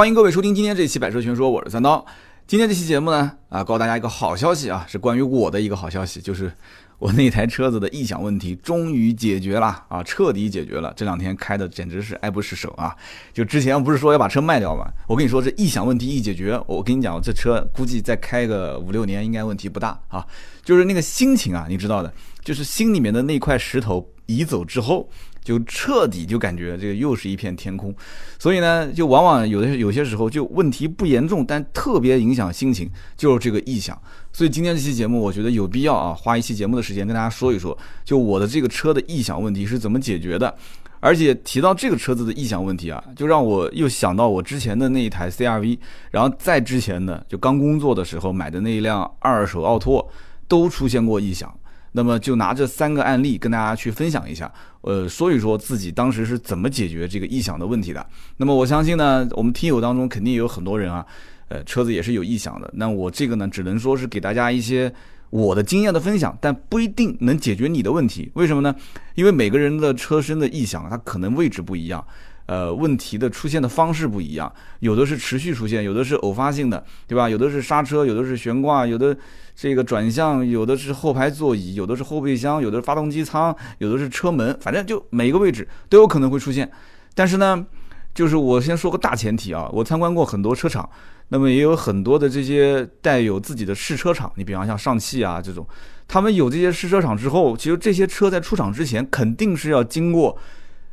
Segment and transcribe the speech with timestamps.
[0.00, 2.02] 欢迎各位收听今天这期《百车全说》，我是三刀。
[2.46, 6.50] 今天这期节目呢，啊，告诉大家一个好消息啊，是关于我的一个好消息，就是
[6.98, 10.90] 我那台车子的异响问题终于解决了啊，彻底解决了。
[10.96, 12.96] 这两天开的简直是爱不释手啊！
[13.34, 14.90] 就之前不是说要把车卖掉吗？
[15.06, 20.26] 我跟你说，这异响问题一解决，我跟你讲，这车估计再开个五六年应该问题不大啊。
[20.64, 22.10] 就是那个心情啊，你知道的，
[22.42, 25.10] 就是心里面的那块石头移走之后。
[25.42, 27.94] 就彻底就感觉这个又是一片天空，
[28.38, 34.00] 所以呢，就往往有的有些时候就问题不严重，但特别影响心情，就是这个异响。
[34.32, 40.54] 所以今天这期节目，我觉得有必要啊，花一期节目的时间跟大家说一说，就我的这个车的异响问题是怎么解决的。
[41.02, 45.78] 而且提到这个车子的异响问题啊，就让我又想到我之前的那一台 CRV，
[46.10, 50.06] 然后再之前的就刚工作的时候买的那一辆二手奥拓，
[50.46, 51.50] 都出现过异响。
[51.92, 58.06] 那么就拿这三个案例跟大家去分享一下，呃，说一说自己当时是怎么解决这个异响的问题的。
[58.36, 61.04] 那么我相信呢，我们听友当中肯定有很多人啊，
[61.48, 62.70] 呃，车子也是有异响的。
[62.74, 64.92] 那我这个呢，只能说是给大家一些
[65.30, 68.30] 我的经验的分享，但不一定能解决你的问题。
[68.34, 68.74] 为什么呢？
[69.14, 72.04] 因为每个人的车身的异响，它可能位置不一样。
[72.50, 77.28] 呃，问题的出现的方式不一样，有的是持续出现，有的是偶发性的，对吧？
[77.28, 79.16] 有的是刹车，有的是悬挂，有的
[79.54, 86.68] 这个转向，有的是后排座椅，有的是后备箱，有的是发动机舱，有的是车门，反正就每一个位置都有可能会出现。
[87.14, 87.64] 但是呢，
[88.12, 90.90] 就是我先说个大前提啊，我参观过很多车厂，
[91.28, 95.64] 那么也有很多的这些带有自己的试车厂，你比方像上汽啊这种，
[96.08, 100.36] 他们有这些试车场之后，其实这些车在出厂之前肯定是要经过。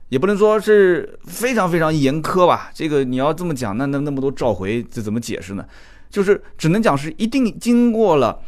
[0.09, 5.66] 也不能说是非常非常严苛吧，这个你要这么讲，那那那么多召回，这怎么解释呢？
[6.09, 8.39] 就是只能讲是一定经过了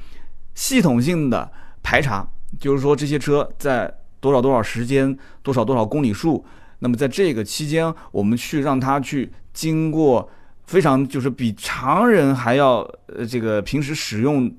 [0.55, 1.51] 系统性的
[1.83, 2.25] 排查，
[2.57, 6.45] 就是说这些车在多少多少时间、多少多少公里数，
[6.79, 10.29] 那么在这个期间，我们去让它去经过
[10.65, 14.49] 非常就是比常人还要呃这个平时使用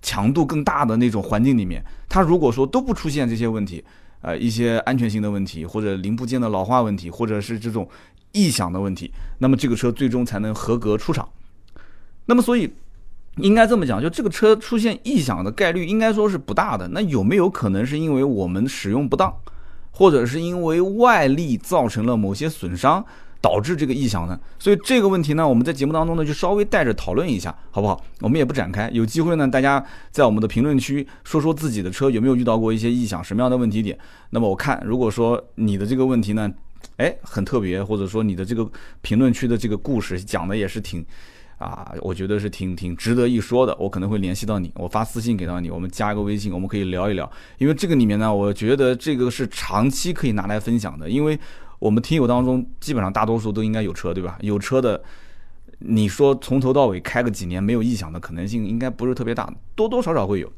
[0.00, 3.84] 强度更大的那种环境里面，它如果说都不出现这些问题。
[4.26, 7.88] 呃，一些安全性的问题，或者零部件的老化问题，或者是这种
[8.32, 11.28] 异响的问题，那么这个车最终才能合格出厂。
[12.24, 12.68] 那么，所以
[13.36, 16.88] 应该这么讲，就这个车出现异响的概率应该说是不大的。
[16.88, 19.32] 那有没有可能是因为我们使用不当，
[19.92, 23.06] 或者是因为外力造成了某些损伤？
[23.46, 24.36] 导致这个异响呢？
[24.58, 28.02] 所以这个问题呢，我们在节目当中呢就稍微带着讨论一下，好不好？
[28.20, 29.80] 我们也不展开，有机会呢，大家
[30.10, 33.96] 在我们的评论区说说自己的车有没有遇到过一些异响，什么样的问题点。
[34.30, 36.52] 那么我看，如果说你的这个问题呢，
[36.96, 38.68] 哎，很特别，或者说你的这个
[39.00, 41.06] 评论区的这个故事讲的也是挺
[41.58, 47.30] 啊，我觉得是挺挺值得一说的，我可能会联系到你，我发私信给到你，我们加一个微信，我们可以聊一聊。
[47.58, 51.38] 因为这个里面呢，我觉得这个是长期可以拿来分享的，因为。
[51.78, 54.38] 我们听友当中，基本上大多数都应该有车，对吧？
[54.40, 55.02] 有车的，
[55.80, 60.50] 你说从头到尾开个几年没有异响的可能性，应该不是特别大，多多少少会有。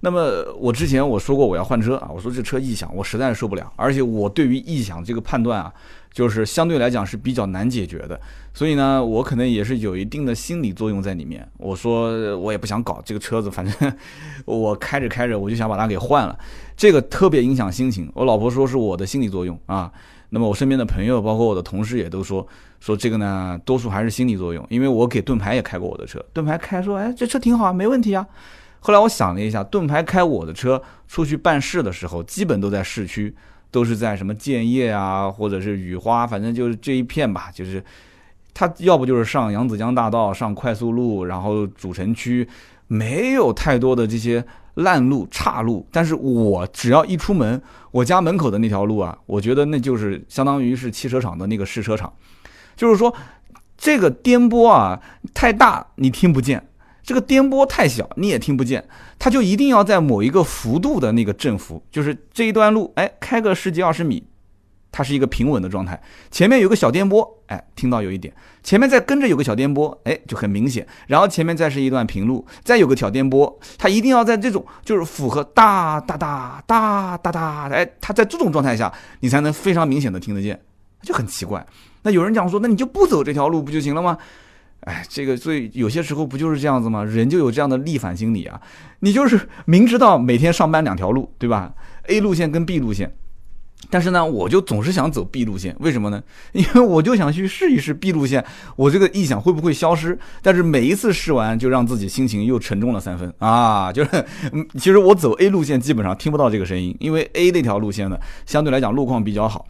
[0.00, 3.72] 那么我之前我说过我要换车啊，我说这车异响，我实在是受不了。
[3.74, 5.72] 而且我对于异响这个判断啊，
[6.12, 8.20] 就是相对来讲是比较难解决的。
[8.54, 11.44] 所以呢，我可能也是有一定的心理作用在里面。
[11.56, 13.92] 我说我也不想搞这个车子，反正
[14.44, 16.38] 我开着开着我就想把它给换了，
[16.76, 18.08] 这个特别影响心情。
[18.14, 19.92] 我老婆说是我的心理作用啊。
[20.30, 22.46] 那么我身边的朋友，包括我的同事也都说
[22.80, 24.64] 说这个呢，多数还是心理作用。
[24.68, 28.26] 因为我给盾牌也开过我的车，盾牌开说，哎，这车挺好啊，没问题啊。
[28.80, 33.34] 后来我想了一下，盾牌开我的车出去办事的时候，基本都在市区，
[33.70, 37.50] 都是在什么建业啊，或者是雨花，反正就是这一片吧。
[37.52, 37.82] 就是
[38.52, 42.46] 他要不就是上扬子江大道，上快速路，然后主城区
[42.86, 44.44] 没有太多的这些。
[44.78, 52.12] 烂路、岔路，但是我只要一出门，我家门口的那条路啊，我觉得那就是相当于是汽车厂的那个试车场，
[52.76, 53.12] 就是说
[53.76, 55.00] 这个颠簸啊
[55.34, 56.68] 太大你听不见，
[57.02, 64.24] 这个颠簸太小你也听不见，它就一定要在某一个幅度的那个振幅，就是这一段路，哎，开个十几二十米。
[64.90, 66.00] 它是一个平稳的状态，
[66.30, 68.32] 前面有个小颠簸，哎，听到有一点，
[68.62, 70.86] 前面再跟着有个小颠簸，哎，就很明显。
[71.06, 80.58] 然后前面再是一段平路，再有个小颠簸，它一定要在这种就是符合哒哒哒哒哒哒，哎，它在这种状态下，你才能非常明显的听得见，
[81.02, 81.64] 就很奇怪。
[82.02, 84.16] 那有人讲说，那你就不走这条路不就行了吗？
[84.80, 87.04] 哎，这个所以有些时候不就是这样子吗？
[87.04, 88.60] 人就有这样的逆反心理啊，
[89.00, 91.74] 你就是明知道每天上班两条路，对吧
[92.06, 93.14] ？A 路线跟 B 路线。
[93.90, 96.22] 但是呢，我就总是想走 B 路线，为什么呢？
[96.52, 98.44] 因为我就想去试一试 B 路线，
[98.76, 100.18] 我这个异响会不会消失？
[100.42, 103.90] 但是每一次试完，就让自己心情又沉重了三分啊！
[103.92, 104.24] 就是，
[104.74, 109.66] 其实我走 A 路线基本上听不到这个声音，因为 A 那条路线呢，相对来讲路况比较好。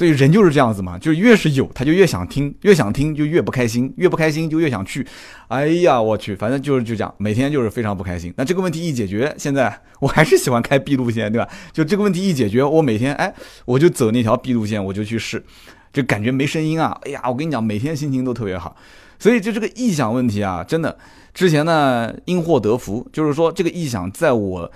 [0.00, 5.06] 所以人就是这样子嘛，就越是有，他就越想听，越想听就越不开心，越不开心就越想去。
[5.48, 8.32] 哎呀，我去，反正就是就这样，每天就是非常不开心。
[8.38, 11.46] 那这个问题一解决，现在我还是喜欢开 B 路线，对吧？
[11.70, 13.30] 就这个问题一解决，我每天哎，
[13.66, 15.44] 我就走那条 B 路线，我就去试，
[15.92, 16.98] 就感觉没声音啊。
[17.02, 18.74] 哎呀，我跟你讲，每天心情都特别好。
[19.18, 20.96] 所以就这个异响问题啊，真的，
[21.34, 24.72] 之前呢因祸得福，就是说这个异响在我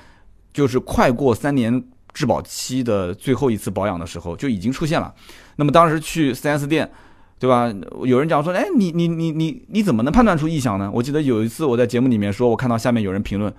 [0.53, 1.82] 就是快过三年。
[2.15, 5.13] 质保期的最后一次保养的时候就已经出现了，
[5.57, 6.89] 那么当时去 4S 店，
[7.41, 7.71] 对吧？
[8.05, 10.89] 有人讲说，哎，你你你你你怎么能判断出异响呢？
[10.95, 13.53] 我记得有一次我在节目里面说，我看到下面有人评论，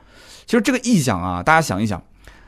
[0.46, 2.02] 其实这个异响啊，大家想一想，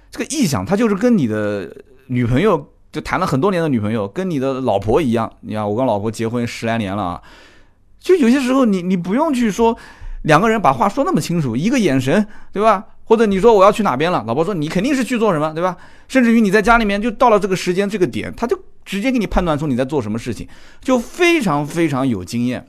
[0.09, 1.69] 这个异响它就是跟你的
[2.07, 5.29] 女朋友就谈了很多年的女朋友，跟你的老婆一样。
[5.41, 7.21] 你看我跟老婆结婚十来年了啊，
[7.99, 9.77] 就有些时候你你不用去说
[10.23, 12.85] 两个人把话说那么清楚，一个眼神，对吧？
[13.07, 15.77] 或者你说我要去哪边了，老婆说你肯定是去做什么，对吧？
[16.09, 20.45] 甚至于你在家里面就到了这个时间这个点，他就直接给你判断出你在做什么事情，
[20.81, 22.67] 就非常非常有经验。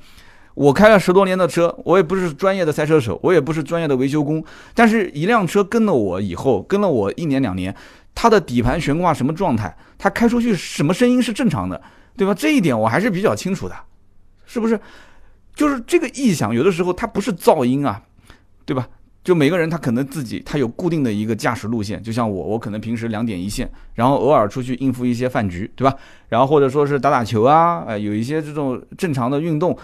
[0.54, 4.44] 我开了十多年的车，我也不是专业的赛车手，我也不是专业的维修工，
[4.74, 7.74] 但是一辆车跟了我以后，跟了我一年两年，
[8.14, 11.80] 它的底盘悬挂什么状态，它开出去什么声音是正常的，
[12.16, 12.32] 对吧？
[12.32, 13.74] 这一点我还是比较清楚的，
[14.46, 14.78] 是不是？
[15.54, 18.02] 就是这个异响，有的时候它不是噪音啊，
[18.64, 18.88] 对吧？
[19.24, 25.94] 就每个人他可能自己他有固定的一个驾驶路线，就像我，我可能平时两点一线，然后偶尔出去应付一些饭局，对吧？
[26.28, 29.76] 然后或者说是打打球啊，呃，有一些这种正常的运动，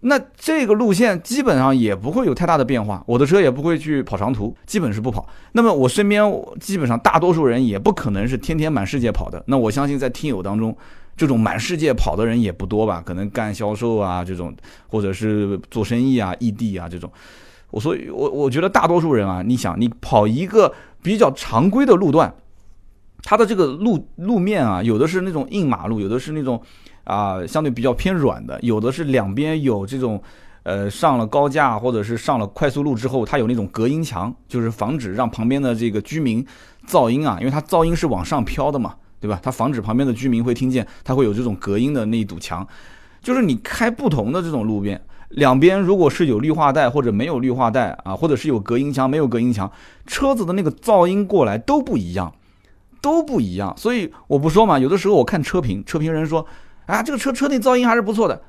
[0.00, 3.02] 那这个路线基本上也不会有太大的变化。
[3.06, 5.26] 我的车也不会去跑长途，基本是不跑。
[5.52, 6.22] 那么我身边
[6.60, 9.42] 基本上大多数人也不可能是天天满世界跑的。
[9.46, 10.76] 那我相信在听友当中，
[11.16, 13.02] 这种满世界跑的人也不多吧？
[13.06, 14.54] 可能干销售啊这种，
[14.88, 17.10] 或者是做生意啊、异地啊这种。
[17.72, 20.72] 我所以，我我觉得大多数人啊，你想，你跑一个
[21.02, 22.32] 比较常规的路段，
[23.24, 26.60] 它的这个路路面啊，有的是那种硬马路，有的是那种
[27.04, 30.22] 啊相对比较偏软的，有的是两边有这种
[30.64, 36.46] 呃上了高架或者是上了快速路之后，它有那种隔音墙，就是防止让旁边的这个居民
[36.86, 39.40] 噪音啊，因为它噪音是往上飘的嘛，对吧？
[39.42, 42.66] 它防止旁边的居民会听见，它会有这种隔音的那一堵墙，
[43.22, 45.00] 就是你开不同的这种路边。
[45.32, 49.70] 两边如果是有绿化带或者没有绿化带啊，或者是有隔音墙没有隔音墙，
[50.06, 52.32] 车子的那个噪音过来都不一样，
[53.00, 53.74] 都不一样。
[53.76, 56.46] 所以我不说嘛，有的时候我看车评，车评人说，
[56.86, 58.42] 啊，这个车车内噪音还是不错的。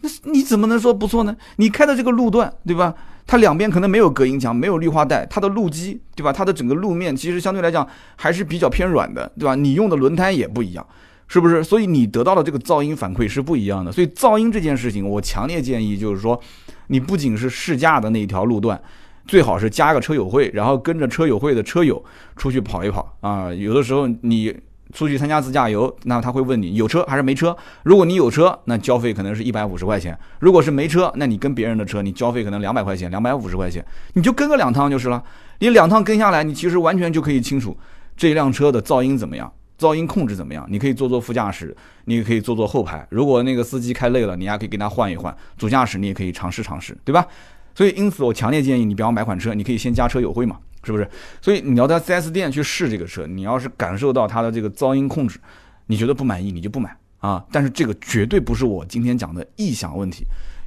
[0.00, 1.36] 那你怎么能说不错呢？
[1.56, 2.94] 你开的这个路段，对吧？
[3.26, 6.32] 它两边可能没有隔音墙，没有绿化带，它的路基，对吧？
[6.32, 9.56] 它的整个路面其实相对来讲还是比较偏软的，对吧？
[9.56, 10.86] 你用的轮胎也不一样。
[11.28, 11.62] 是不是？
[11.62, 13.92] 所以你得到的这个噪音反馈是不一样的。
[13.92, 16.40] 所以噪音这件事情，我强烈建议就是说，
[16.88, 18.80] 你不仅是试驾的那一条路段，
[19.26, 22.02] 最好是加个车友会，然后跟着车友会的车友
[22.36, 23.52] 出去跑一跑啊。
[23.52, 24.56] 有的时候你
[24.94, 27.54] 出去参加自驾游，那他会问你有车还是没车。
[27.82, 33.84] 如果你有车，那交费可能是一百五十块钱；如果是没车，那你跟别人的车，你交费可能两百块钱、两百五十块钱，
[34.14, 35.22] 你就跟个两趟就是了。
[35.58, 37.76] 你两趟跟下来，你其实完全就可以清楚
[38.16, 39.52] 这辆车的噪音怎么样。
[39.78, 40.66] 噪音控制怎么样？
[40.68, 41.74] 你可以坐坐副驾驶，
[42.06, 43.06] 你也可以坐坐后排。
[43.10, 45.34] 如果那个司机开累了，你还可以跟他换一换。
[45.56, 47.24] 主驾驶你也可以尝试尝试，对吧？
[47.74, 51.08] 所以因此，我强烈建议你，比方买款车，你可以先加车友会嘛，是不是？
[51.40, 55.38] 所以你要在 4S 店去试这个车，你要是感受到它的这个噪音控制，
[55.86, 57.44] 你觉得不满意，你就不买啊。
[57.52, 60.24] 但是这个绝对不是我今天讲的异响问题。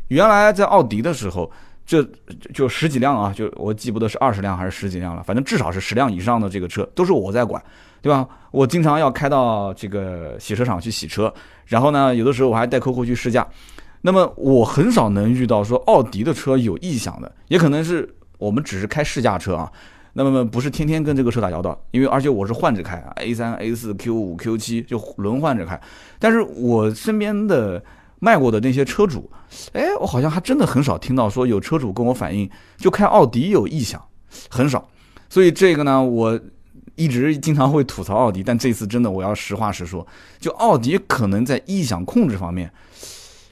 [0.07, 1.51] 原来在奥迪的时候，
[1.91, 2.07] 这
[2.53, 7.61] 就十几辆啊，就我记不得是二十辆还是十几辆了，反正至少是十辆以上的这个车都是我在管。
[8.03, 8.27] 对吧？
[8.49, 11.31] 我经常要开到这个洗车场去洗车，
[11.67, 13.47] 然后呢，有的时候我还带客户去试驾。
[14.01, 19.71] 那么我很少能遇到说奥迪的车有异响的，也可能是我们只是开试驾车啊。
[20.13, 25.79] 那么不是天天跟这个车打交道，因为而且我是换着开啊，A 三、A 四、Q 五、Q 七就轮换着开。
[26.17, 27.83] 但是我身边的
[28.21, 29.29] 卖过的那些车主，
[29.73, 34.01] 哎，我好像还真的很少听到说有车主跟我反映就开奥迪有异响，
[34.49, 34.87] 很少。
[35.29, 36.39] 所以这个呢，我。
[36.95, 40.05] 一直经常会吐槽奥迪，但这次真的我要实话实说，
[40.39, 42.71] 就奥迪可能在异响控制方面，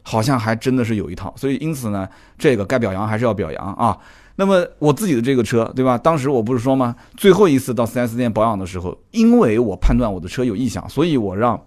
[0.03, 1.33] 好像还真的是有一套。
[1.35, 2.07] 所以因此呢，
[2.37, 3.97] 这个该表扬还是要表扬啊。
[4.35, 5.97] 那么我自己的这个车，对吧？
[5.97, 6.95] 当时我不是说吗？
[7.15, 11.59] 最后一次到 4S 店保养的时候，因为我判断我的车有异响，所以我让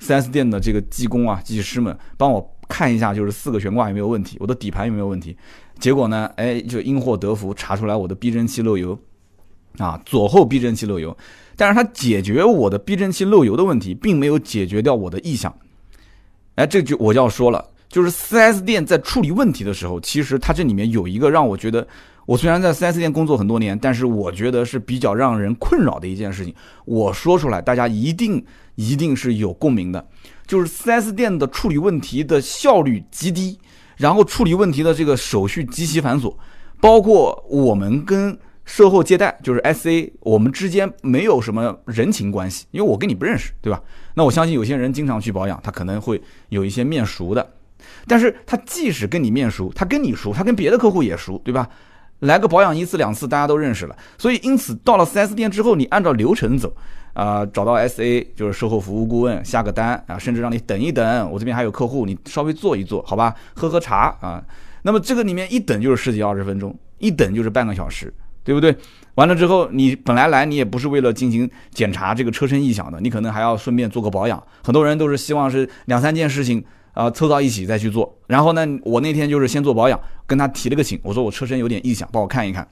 [0.00, 5.36] 4S 店的这个技工啊、技师们帮我看一下，就是四个悬挂有没有问题，我的底盘有没有问题。
[5.78, 8.98] 结果呢，哎，就因祸得福，查出来我的避震器漏油。
[9.78, 11.14] 啊，左后避震器漏油，
[11.54, 15.54] 但是它解决我的避震器漏油的问题，并没有解决掉我的异响。
[16.54, 21.86] 哎，这就我就要说了，就是 4S 店在处理问题的时候，其实它这里面有一个让我觉得，
[22.26, 26.52] 我虽然在 4S 店工作很多年，但是我觉得是比较让人困扰的一件事情。
[26.84, 30.06] 我说出来，大家一定一定是有共鸣的，
[30.46, 33.58] 就是 4S 店的处理问题的效率极低，
[33.96, 36.34] 然后处理问题的这个手续极其繁琐，
[36.80, 43.80] 包括我们跟售后接待，就是 SA，我们之间没有什么人情关系，因为我跟你不认识，对吧？
[44.14, 47.54] 那我相信有些人经常去保养，他可能会有一些面熟的，
[48.08, 51.68] 但是他即使跟你面熟，他跟你熟，他跟别的客户也熟，对吧？
[52.20, 56.74] 来个保养一次两次，大家都认识了，所以因此到了 4S 店之后，你按照流程走，
[57.12, 64.42] 啊，找到 SA 就是售后服务顾问下个单啊，甚至让你等一等，我这边还有客户，你稍微坐一坐，好吧，喝喝茶啊，
[64.82, 68.74] 那么这个里面一等就是十几二十分钟，一等就是半个小时，对不对？
[69.16, 76.64] 完了之后，你本来来你也不是为了进行检查这个车身异响的，你可能还要顺便做个保养，很多人都是希望是两三件事情。
[76.96, 78.16] 啊，凑到一起再去做。
[78.26, 82.66] 然后呢，我那天就是先做保养，跟他提了个醒，我说我车身有点异响，帮我看一看。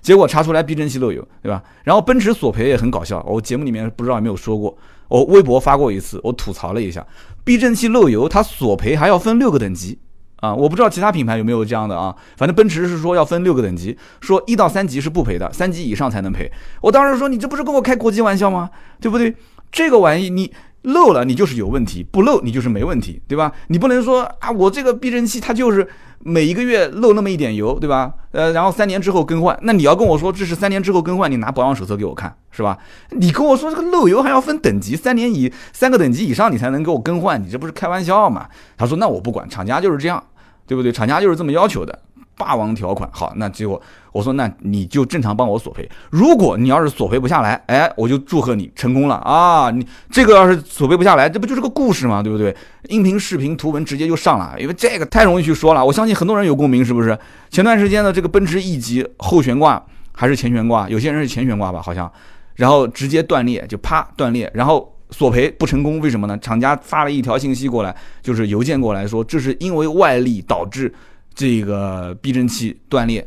[0.00, 1.62] 结果查出来避震器漏油，对吧？
[1.84, 4.74] 然后奔驰索赔也很搞笑，我节目里面不知道有没有说过，
[5.08, 7.04] 我微博发过一次，我吐槽了一下，
[7.44, 9.98] 避震器漏油，它索赔还要分六个等级
[10.36, 10.54] 啊！
[10.54, 16.50] 我不知道其他品牌有没有这样的啊，反正奔驰是说要分六个等级，说一到三级是不赔的，三级以上才能赔。
[16.80, 18.70] 我当时说你这不是跟我开国际玩笑吗？
[19.00, 19.34] 对不对？
[19.72, 20.52] 这个玩意你。
[20.86, 23.52] 漏了你就是有问题，不漏你就是没问题，对吧？
[23.68, 25.88] 你不能说啊，我这个避震器它就是
[26.20, 28.12] 每一个月漏那么一点油，对吧？
[28.30, 32.78] 呃，然后三年之后更换，那你要跟我说这是三年之后更换，你拿保养手册给我看，是吧？
[33.10, 38.46] 你跟我说这个漏油还要分等级，三年以三个等级以上你才能给我更换，你这不是开玩笑吗？
[38.76, 40.22] 他说那我不管，厂家就是这样，
[40.66, 40.92] 对不对？
[40.92, 41.98] 厂家就是这么要求的。
[42.36, 43.80] 霸王条款，好，那结果
[44.12, 45.88] 我说，那你就正常帮我索赔。
[46.10, 49.70] 如果你要是索赔不下来，哎，我就祝贺你成功了啊！
[49.70, 52.22] 你这个要是索赔不下来，这不就是个故事吗？
[52.22, 52.54] 对不对？
[52.88, 55.84] 音频、视频、图文直接就上了，因为这个太容易去说了。
[55.84, 57.18] 我相信很多人有共鸣，是不是？
[57.50, 62.10] 前段时间的这个奔驰 E 级后悬挂还是前悬挂，有些人是前悬挂吧，好像，
[62.56, 66.36] 然后直接断裂，就啪断裂，然后索赔不成功，为什么呢？
[66.38, 70.92] 厂家发了一条信息过来，就是邮件过来说，这是因为外力导致。
[71.36, 73.24] 这个避震器断裂，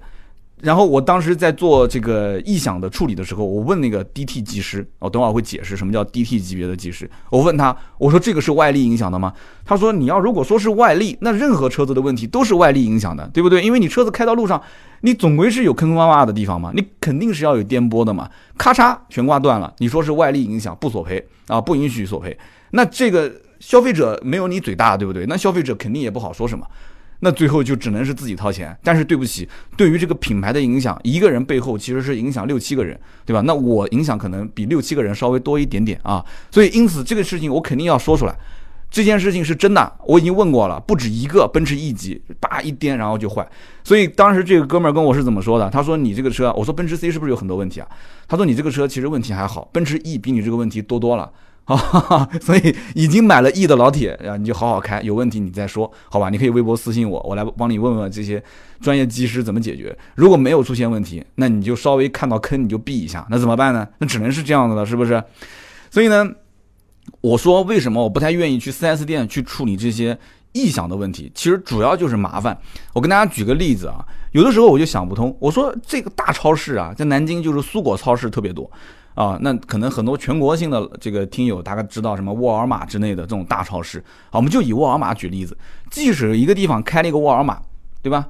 [0.62, 7.10] 然后我当时在做这个异响的处理的时候，我问那个 DT 技师，我等会儿会解释什么叫 DT 级别的技师。
[7.30, 9.32] 我问他，我说这个是外力影响的吗？
[9.64, 13.64] 他说你要如果说是外力，那任何车子的问题都是外力影响的，对不对？
[13.64, 14.60] 因为你车子开到路上，
[15.02, 18.28] 你总归是有坑坑洼洼的地方嘛，你肯定是要有颠簸的嘛。
[18.58, 22.36] 咔嚓，悬挂断了，你说是外力影响，不索赔啊，不允许索赔。
[22.72, 25.26] 那这个消费者没有你嘴大，对不对？
[25.28, 26.66] 那消费者肯定也不好说什么。
[27.22, 33.42] 那最后就只能是自己掏钱，但是对不起，对于这个品牌的影响，一个人背后其实是影响六七个人，对吧？
[33.42, 38.34] 那我影响可能比六七个人稍微多一点点啊，所以因此这个事情我肯定要说出来，
[38.90, 43.46] 这件事情是真的，我已经问过了，不止一个奔驰 E 级，叭一颠然后就坏，
[43.84, 45.70] 所以当时这个哥们儿跟我是怎么说的？
[45.70, 47.88] 他说你这个车，我说奔驰 C 是不是有很多问题啊？
[48.28, 51.30] 他说你这个车其实问题还好，奔驰 E 比你这个问题多多了。
[51.76, 56.30] 啊， 所以已经买了 E 的老铁啊，你就好好开，有问题你再说，好吧？
[56.30, 58.44] 你可以微博私信我，我来帮你问问这些
[58.82, 59.96] 专业技师怎么解决。
[60.16, 63.88] 如果没有出现问题，那你就稍微看到坑你就避一下，那怎么办呢？
[64.00, 65.24] 那只能是这样子了，是不是？
[65.92, 66.28] 所以呢，
[67.22, 70.18] 我说为什么我不太愿意去 4S 店去处理这些
[70.54, 71.32] 异响的问题？
[71.36, 72.58] 其实主要就是麻烦。
[72.94, 78.70] 我跟大家举个例子啊，有的时候我就想不通，我说这个大超市啊，在南京就是苏果超市特别多。
[79.20, 84.02] 啊，那可能很多全国性的这个听友大概知道什么沃尔玛之类的这种大超市。
[84.30, 85.58] 好，我们就以沃尔玛举例子，
[85.92, 87.60] 即使一个地方开了一个沃尔玛，
[88.02, 88.26] 对吧？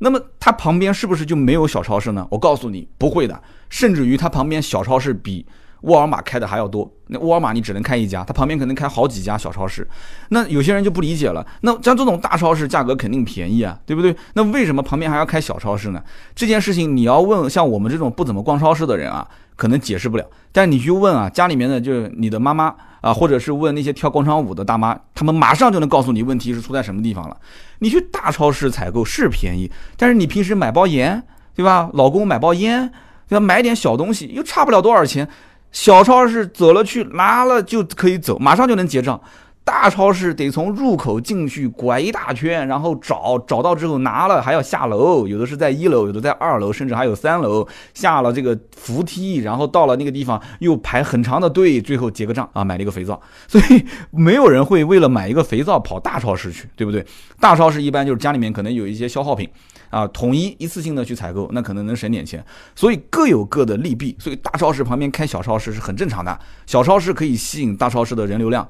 [0.00, 2.28] 那么它旁边是不是就没有小超市呢？
[2.30, 5.46] 我告诉你，不会的，甚至于它旁边小超市比。
[5.82, 9.86] 沃尔玛开的还要多，那沃尔玛你只能开一家，它旁边可能开好几家小超市，
[10.30, 11.46] 那有些人就不理解了。
[11.60, 14.14] 那像这种大超市价格肯定便宜啊，对不对？
[14.34, 16.02] 那为什么旁边还要开小超市呢？
[16.34, 20.24] 这件事情你要问像我们这种不怎么逛超市的人啊，可能解释不了。
[20.50, 27.36] 但你去问啊，家里面的就是你的妈妈啊，或者是问那些跳广场舞的大妈，他们马上就能告诉你问题是出在什么地方了。
[27.78, 31.22] 你去大超市采购是便宜，但是你平时买包盐，
[31.54, 31.88] 对吧？
[31.92, 32.90] 老公买包烟，
[33.28, 35.28] 要买点小东西又差不了多少钱。
[35.72, 39.20] 小超市走了去拿了就可以走，马上就能结账。
[39.64, 47.68] 大超市得从入口进去拐一大圈，然后找找到之后拿了还要下楼，有的是在一楼，有的在二楼，甚至还有三楼。
[47.92, 53.20] 下了这个扶梯，然后到了那个地方又排很长的队，最后结个账啊，买了一个肥皂。
[53.46, 57.04] 所以没有人会为了买一个肥皂跑大超市去，对不对？
[57.38, 59.46] 大超市一般就是家里面可能有一些消耗品。
[59.90, 64.16] 啊，统一一次性的去采购，那可能能省点钱，所以各有各的利弊。
[64.18, 68.68] 所以大超市旁边开小超市是很正常的，小超市可以吸引大超市的人流量，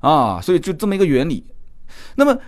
[0.00, 1.44] 啊，所以就这么一个原理。
[2.16, 2.38] 那么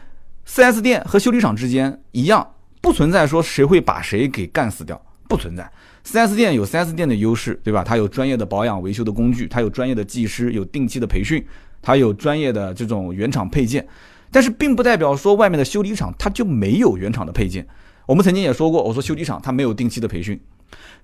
[0.46, 5.70] ，4S 店和修理厂之间一样，不存在说谁会把谁给干死掉，不存在。
[6.04, 7.84] 4S 店有 4S 店的优势，对吧？
[7.84, 11.44] 它有专业的保养维修的工具，它有专业的技师，有定期的培训。
[11.84, 13.84] 它有专业的这种原厂配件，
[14.30, 17.66] 但是并不代表说外面的修理厂它就没有原厂的配件。
[18.06, 20.40] 我们曾经也说过，我说修理厂它没有定期的培训，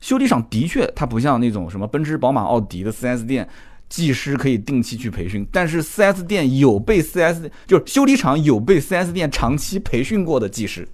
[0.00, 3.48] 修理厂的确它不像那种什么奔驰、宝马、奥迪的 4S 店，
[3.88, 10.86] 技师可以定期去培训，但是 4S 店有被 4S 就是修理厂有被 4S 店长期培训过的技师。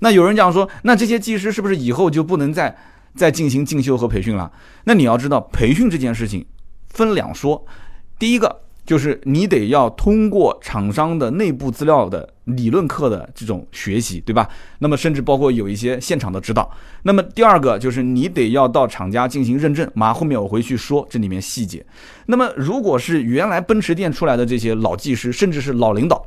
[0.00, 2.76] 那有人讲说，那这些技师是不是以后就不能再
[3.14, 4.50] 再进行进修和培训了？
[4.84, 6.46] 那你要知道，培训这件事情
[6.88, 7.66] 分两说，
[8.18, 8.62] 第一个。
[8.84, 14.48] 就是你得要通过厂商的内部资料的理论课的这种学习，对吧？
[14.78, 16.68] 那么甚至包括有一些现场的指导。
[17.02, 19.88] 那么第二个就是你得要到厂家进行认证。
[19.94, 21.84] 马后面我回去说这里面细节。
[22.26, 26.24] 那么如果是原来奔驰店出来的这些老技师，甚至是老领导，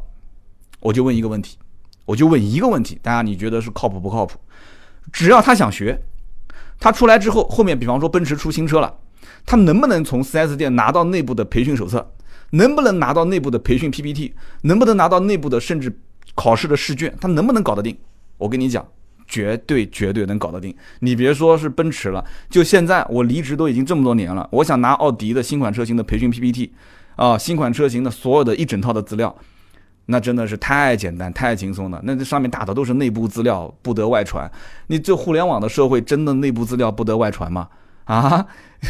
[0.80, 1.58] 我就问一个问题，
[2.06, 4.40] 我就问一个问题，大家你觉得是靠谱不靠谱？
[5.12, 6.02] 只要他想学，
[6.80, 8.96] 他出来之后，后面比方说奔驰出新车了，
[9.46, 12.10] 他能不能从 4S 店拿到内部的培训手册？
[12.54, 14.34] 能不能拿到内部的培训 PPT？
[14.62, 15.92] 能不能拿到内部的甚至
[16.36, 17.14] 考试的试卷？
[17.20, 17.98] 他能不能搞得定？
[18.38, 18.86] 我跟你讲，
[19.28, 20.76] 绝对绝对能搞得定。
[21.00, 26.72] 你别说是奔驰了，就现在我离职都已经这么多年了，我想拿奥迪的新款车型的培训 PPT，
[27.16, 29.36] 啊，新款车型的所有的一整套的资料，
[30.08, 32.00] 那真的是太简单太轻松了。
[32.04, 34.52] 那这上面打的都是内部资料，不得外传。
[34.88, 37.68] 你这互联网的社会，真的内部资料不得外传吗？
[38.06, 38.46] 啊，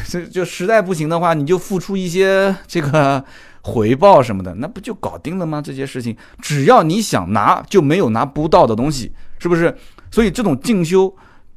[0.07, 3.23] 这就实在不行的话，你就付出一些这个。
[3.65, 5.61] 回报什么的，那不就搞定了吗？
[5.61, 9.73] 这些事情，只要你想拿，就没有拿不到的东西，是不是？
[10.11, 11.15] 所以这种进修、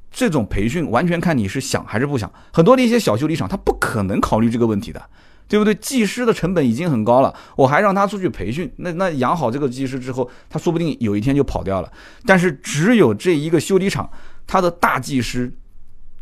[0.08, 2.32] 这种培训，完全看你是想还是不想。
[2.52, 5.02] 很多的一些小修理厂，他不可能考虑这个问题的，
[5.48, 5.74] 对不对？
[5.74, 11.90] 技师的成本已经很高了，我还让他出去培训，那那养好这个技师之后，他说不定有一天就跑掉了。
[12.24, 14.08] 但是只有这一个修理厂，
[14.46, 15.52] 他的大技师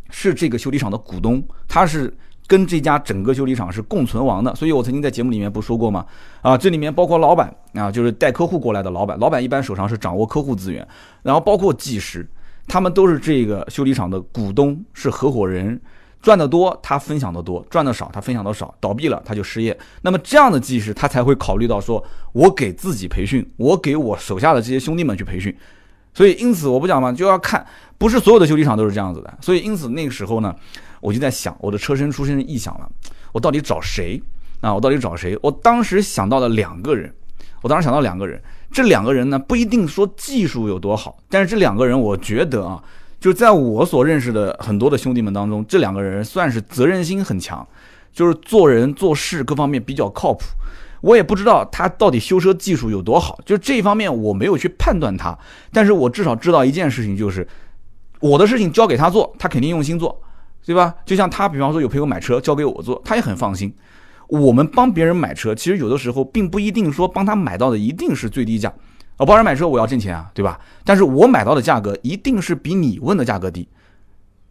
[0.09, 2.13] 是这个修理厂的股东，他是。
[2.47, 6.05] 跟这家整个修理厂是共存亡的，所以我曾经在节目里面不说过吗？
[6.43, 10.87] 啊，这里面包括老板啊，就是带客户过来的老板，老板一般手上是掌握客户资源，
[11.23, 12.23] 然后包括技师，
[12.67, 15.81] 他们都是这个修理厂的股东，是合伙人，
[16.21, 19.75] 赚得多他分享的多，赚的少他分享的少，倒闭了他就失业。
[20.03, 25.51] 那么这样的技师他才会考虑到说，我给自己培训，我给我手下的这些兄弟们去培训。
[26.15, 27.63] 所以因此我不讲嘛，就要看，
[27.99, 29.37] 不是所有的修理厂都是这样子的。
[29.39, 30.55] 所以因此那个时候呢。
[31.01, 32.89] 我就在想，我的车身出现异响了，
[33.31, 34.19] 我到底找谁
[34.61, 34.73] 啊？
[34.73, 35.37] 我到底找谁？
[35.39, 37.13] 我当时想到了两个人，
[37.61, 42.83] 我当时想到两个人，这两个人呢不一定说技术有多好，但是这两个人我觉得啊，
[43.19, 47.67] 就在我所认识的很多的兄弟们当中，这两个人算是责任心很强，
[48.11, 50.43] 就是做人做事各方面比较靠谱。
[51.01, 55.37] 我也不知道他到底修车技术有多好，就这一方面我没有去判断他，
[55.71, 57.47] 但是我至少知道一件事情，就是
[58.19, 60.21] 我的事情交给他做，他肯定用心做。
[60.67, 60.95] 对吧？
[61.05, 63.71] 就像他，比方说有朋友买车交给我做，他也很放心。
[64.27, 68.73] 我们帮别人买车，其实有的时候并不一定说帮他买到的一定是最低价。
[69.17, 70.59] 我帮人买车，我要挣钱啊，对吧？
[70.83, 73.69] 但是我买到的价格一定是比你问的价格低，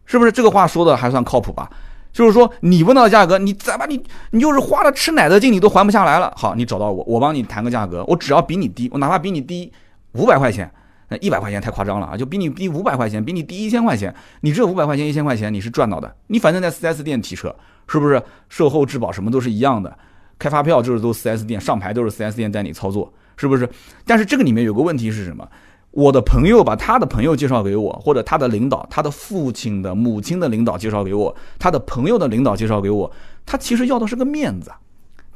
[0.04, 0.30] 是不是？
[0.30, 1.68] 这个话说的还算靠谱吧？
[2.14, 6.33] 就是说你问到的价格，你再把你你就是花了吃奶的劲，你都还不下来了。
[6.35, 9.70] 好，你找到我，我帮你谈个价格，我只要比你低，我哪怕比你低
[10.12, 10.70] 五百块钱。
[11.09, 12.16] 那一百块钱太夸张了啊！
[12.16, 16.11] 就比你低五百块钱，比你低一千块钱，你这五百块钱一千块钱你是赚到的。
[16.29, 17.55] 你反正在 4S 店提车，
[17.87, 19.94] 是不是售后质保什么都是一样的？
[20.38, 23.68] 开发票就是都 4S 店上牌都是 4S 店带你操作，是不是？
[24.07, 25.46] 但是这个里面有个问题是什么？
[25.94, 33.11] 我的朋友把他的朋友介绍给我，或者他的领导、他的父亲的母亲的领导介绍给我，他的朋友的领导介绍给我，
[33.46, 34.72] 他其实要的是个面子，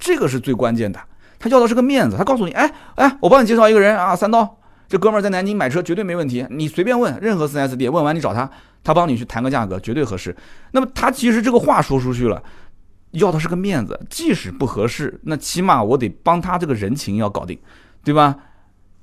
[0.00, 0.98] 这个是最关键的。
[1.38, 4.58] 他要的是个面子，他告诉你，哎哎，我帮你介绍一个人啊，三刀。
[4.88, 8.50] 这哥们儿在南京买车绝对没问题，你随便问任何 4S 店，问完你找他，
[8.82, 10.34] 他帮你去谈个价格，绝对合适。
[10.72, 12.42] 那么他其实这个话说出去了，
[13.12, 17.56] 要的是个面子，即使不合适，那起码我得帮他这个人情要搞定，
[18.02, 18.34] 对吧？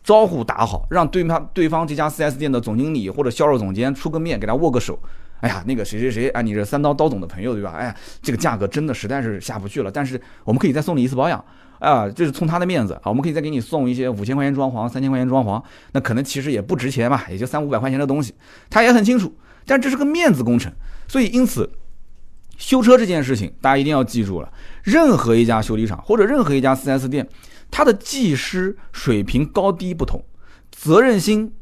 [0.05, 4.97] 招呼打好，让对方对方这家 4S 店的总经理或者销售总监出个面，给他握个手。
[5.41, 7.71] 哎呀，那个谁谁谁，哎，你这三刀刀总的朋友对吧？
[7.71, 11.43] 哎，这个价格真的实在是下不去了，但是我们可以再送你一次保养。
[11.79, 13.01] 啊，这是冲他的面子啊！
[13.05, 18.33] 我们可以再给你送一些五千块钱装潢、三千块钱装潢，那可能其实也不值钱嘛，也就三五百块钱的东西。
[18.69, 20.71] 他也很清楚，但这是个面子工程，
[21.05, 21.69] 所以因此，
[22.57, 24.49] 修车这件事情大家一定要记住了。
[24.83, 27.27] 任何一家修理厂或者任何一家 4S 店，
[27.75, 30.23] 他的技师水平高低不同，
[30.71, 31.53] 责任心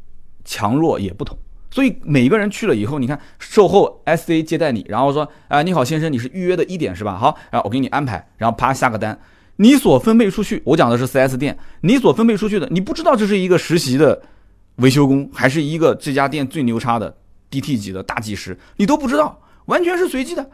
[0.45, 1.35] 强弱也不同。
[1.71, 7.17] 所以每个人去了以后，你看售后 SA 接待你，然后说哎，你好先生，你是预约的一点是吧？
[7.17, 9.19] 好，然后我给你安排，然后啪下个单。
[9.55, 14.21] 你所分配出去，我讲的是 4S 店，你所分配出去的，你不知道这是一个实习的
[14.75, 17.17] 维修工，还是一个这家店最牛叉的
[17.49, 20.47] DT 级的大技师，你都不知道，完全是随机的，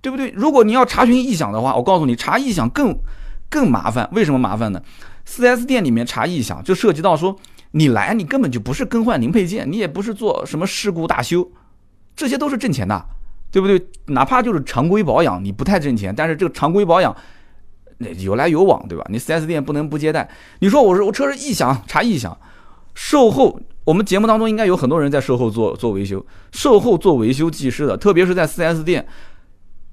[0.00, 0.30] 对不对？
[0.34, 2.98] 如果你要查询异响的话，我告诉你，查异响更
[3.48, 4.08] 更麻烦。
[4.12, 4.82] 为什么麻烦呢
[5.26, 7.36] ？4S 店里面查异响就涉及到说，
[7.72, 11.50] 你来你根本就不是更换零配件，你也不是做什么事故大修，
[12.16, 13.04] 这些都是挣钱的，
[13.50, 13.86] 对不对？
[14.06, 17.14] 哪怕就是常规保养，你不太挣钱，但是这个常规保养。
[18.00, 19.04] 那有来有往，对吧？
[19.10, 20.30] 你 4S 店不能不接待。
[20.60, 22.38] 你说我是我车是异响查异响，
[22.94, 29.04] 售后我们节目当中应该有很多人在售后做做维修，售后做维修技师的，特别是在 4S 店，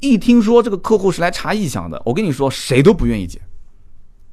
[0.10, 3.40] 一听说这个客户是来查异响的，我跟你说谁都不愿意接，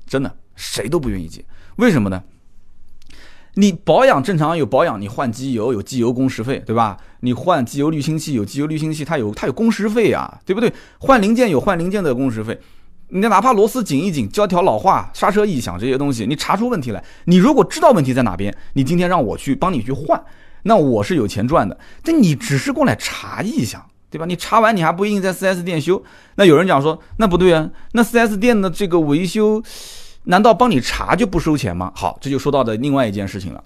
[0.06, 1.44] 真的谁都不愿意接。
[1.76, 2.22] 为什么呢？
[3.54, 6.96] 你保养正常有保养，你换机油有机油工时费，对吧？
[7.20, 10.72] 你换机油滤清器有机油滤清器，它有它有工时费啊，对不对？
[10.98, 12.58] 换零件有换零件的工时费。
[13.08, 20.18] 你哪怕螺丝紧一紧、胶条老化、刹车异响这些东西，你查出问题来，你如果知道问题在哪边，你今天让我去帮你去换，
[20.62, 21.78] 那我是有钱赚的。
[22.02, 24.26] 但你只是过来查异响，对吧？
[24.26, 26.00] 你查完你还不一定在 4S 店修。
[26.36, 29.60] 那有人讲说，那不对啊，那 4S 店的这个维修，
[30.24, 31.90] 难道帮你查就不收钱吗？
[31.96, 33.64] 好，这就说到的另外一件事情了。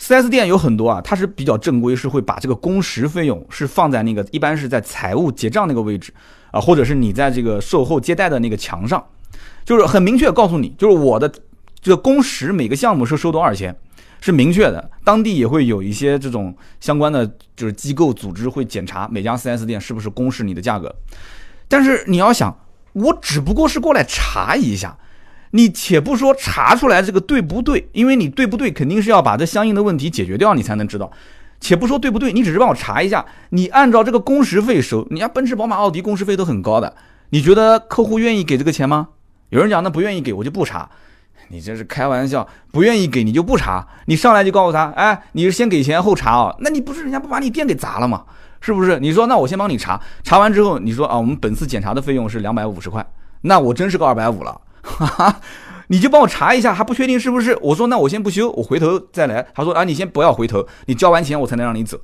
[0.00, 6.12] 4S 店有很多啊，它是比较正规，是会把这个工时费用是放在那个一般是在财务结账那个位置。
[6.52, 9.04] 啊，或者是你在这个售后接待的那个墙上，
[9.64, 11.30] 就是很明确告诉你，就是我的
[11.82, 13.76] 这个工时每个项目是收多少钱，
[14.26, 14.90] 是明确的。
[15.04, 20.92] 当地也会有一些这种相关的，就是机构组织会检查每家 4S 店是不是公示你的价格。
[21.68, 22.58] 但是你要想，
[22.92, 24.98] 我只不过是过来查一下，
[25.52, 31.12] 你且不说查出来这个对不对，因为你对不对肯定是要把这相应的问题解决掉，你才能知道。
[31.60, 36.96] 且不说对不对，你只是帮我查一下，你按照这个工时费收，你家奔驰、宝马、奥迪工时费都很高的，
[37.30, 39.10] 你觉得客户愿意给这个钱吗？
[39.50, 40.90] 有人讲那不愿意给我就不查，
[41.48, 46.54] 你这是开玩笑，不愿意给你就不查，你上来就告诉他，哎，你是先给钱后查啊？
[46.60, 48.24] 那你不是人家不把你店给砸了吗？
[48.60, 48.98] 是不是？
[48.98, 53.06] 你说那我先帮你查，查完之后你说啊，我们本次检查的费用是两百五十块，
[53.42, 55.40] 那我真是个二百五了，哈哈。
[55.88, 57.56] 你就帮我查一下，还不确定是不是？
[57.62, 59.46] 我说那我先不修，我回头再来。
[59.54, 61.96] 他说啊，你先不要回头，你交完钱我才能让你走，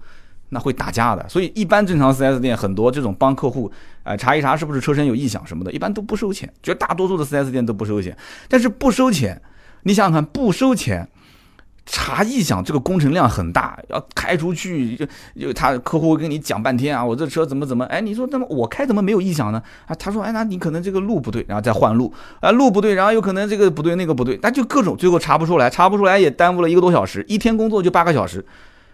[0.52, 1.28] 那会打架的。
[1.28, 3.70] 所以一般正常 4S 店很多这种帮客户，
[4.04, 8.16] 哎查一查是不是车身有异响什么的，一般都不收钱，绝大多数的 4S 店都不收钱。
[8.48, 9.42] 但是不收钱，
[9.82, 11.08] 你想想看，不收钱。
[11.84, 15.04] 查异响这个工程量很大，要开出去就
[15.36, 19.60] 就他客户跟你讲半天啊，我这车怎么怎么，哎，你说那么我开怎么没有异响呢？
[19.86, 28.46] 啊，他说，哎，那你可能这个路不对，然后再换路，啊，路不对，然后有可能这个不对那个不对，那就各种最后查不出来，查不出来也耽误了一个多小时，一天工作就八个小时，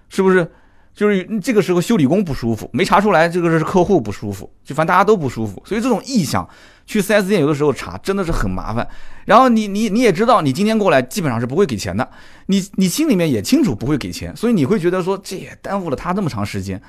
[0.09, 0.51] 是不是？
[0.94, 6.48] 就是这个时候修理工不舒服，没查出来，这个是客户不舒服，就反正大家都不舒服，所以这种异响
[6.87, 8.87] 去 4S 店有的时候查真的是很麻烦。
[9.24, 12.09] 然后你你你也知道，你今天过来基本上是不会给钱的，
[12.46, 16.83] 你你心里面也清楚不会给钱，所以你会觉得说这也耽误了他那么长时间，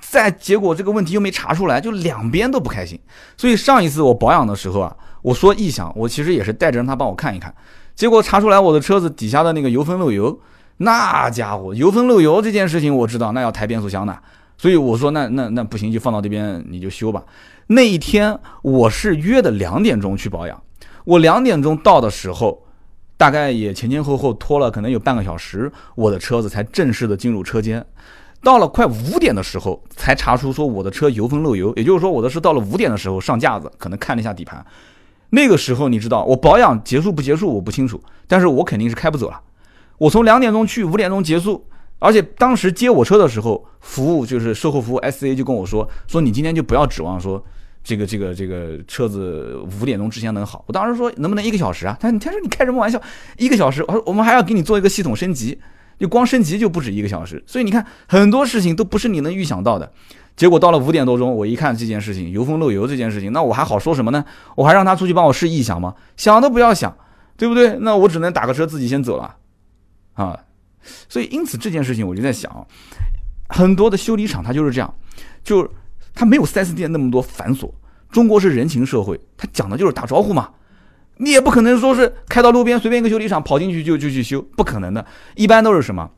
[0.00, 2.98] 再结果这个问题又没查出来，就两边都不开心。
[3.36, 7.54] 所以上一次我保养的时候啊，我说异响，我其实也是带着让他帮我看一看，
[7.94, 10.40] 结果查出来我的车子底下的那个油封漏油。
[10.78, 14.18] 那家伙油封漏油这件事情我知道，那要抬变速箱的，
[14.58, 17.22] 所以我说那那那不行，就放到这边你就修吧。
[17.68, 20.62] 那一天我是约的两点钟去保养，
[21.04, 22.62] 我两点钟到的时候，
[23.16, 27.84] 大概也前前后后拖了可能有半个小时，我的车子才正式的进入车间。
[28.42, 34.66] 到了快五点的时候才查出说我的车油封漏油，也就是说我的是到了五点的时候上架子，可能看了一下底盘。
[35.30, 39.40] 那个时候你知道我保养结束不结束我不清楚，但是我肯定是开不走了。
[40.02, 41.64] 我从两点钟去，五点钟结束，
[42.00, 47.40] 而且当时接我车的时候，服务就是售后服务 S A 就跟我说，说你今天就不要指望说
[47.84, 50.64] 这个这个这个车子五点钟之前能好。
[50.66, 51.96] 我当时说能不能一个小时啊？
[52.00, 53.00] 他说他说你开什么玩笑？
[53.38, 53.84] 一个小时？
[53.86, 55.56] 我说我们还要给你做一个系统升级，
[56.00, 57.40] 就光升级就不止一个小时。
[57.46, 59.92] 所以你看很多事情都不是你能预想到的。
[60.34, 64.24] 结果到了五点多钟，我一看这件事情油封漏油这件事情，那我还好说什么呢？
[64.56, 65.94] 我还让他出去帮我试异响吗？
[66.16, 66.92] 想都不要想，
[67.36, 67.76] 对不对？
[67.82, 69.36] 那我只能打个车自己先走了。
[70.14, 70.38] 啊，
[71.08, 72.66] 所以因此这件事情我就在想，
[73.48, 74.94] 很多的修理厂它就是这样，
[75.42, 75.68] 就
[76.14, 77.70] 它没有 4S 店那么多繁琐。
[78.10, 80.50] 中国是人情社会，它讲的就是打招呼嘛。
[81.16, 85.06] 你也不可能说是开到路边随便一个修理厂跑进去就就去修，不可能的。
[85.34, 86.10] 一般都是什么？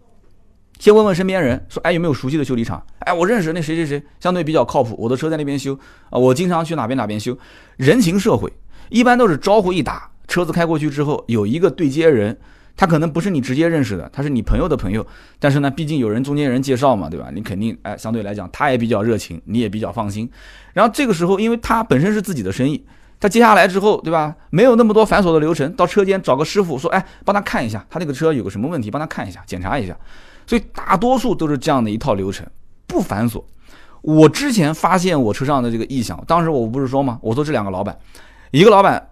[0.81, 2.85] 先问问身边人，说哎有没有熟悉的修理厂？
[3.01, 5.79] 哎我认识那谁谁谁，相对比较靠谱，我的车在那边修
[6.11, 7.37] 啊，我经常去哪边哪边修。
[7.77, 8.53] 人情社会
[8.89, 12.37] 一般都是招呼一打，车子开过去之后有一个对接人。
[12.77, 15.07] 他可能不是你直接认识的，他是你朋友的朋友，
[15.39, 17.29] 但是呢，毕竟有人中间人介绍嘛，对吧？
[17.33, 20.29] 你肯定哎，相对来讲他也比较热情，你也比较放心。
[20.73, 22.85] 然后这个时候，因为他本身是自己的生意，
[23.21, 24.35] 他接下来之后，对吧？
[24.51, 29.97] 没有那么多繁琐的流程，到车间找个师傅说，哎，帮他看一下他那个车有个什么问题，帮他看一下，检查一下。
[30.47, 32.45] 所以大多数都是这样的一套流程，
[32.89, 33.43] 不繁琐。
[34.03, 37.19] 我之前发现我车上的这个异响，当时我不是说吗？
[37.23, 37.97] 我说这两个老板，
[38.51, 39.11] 一个老板。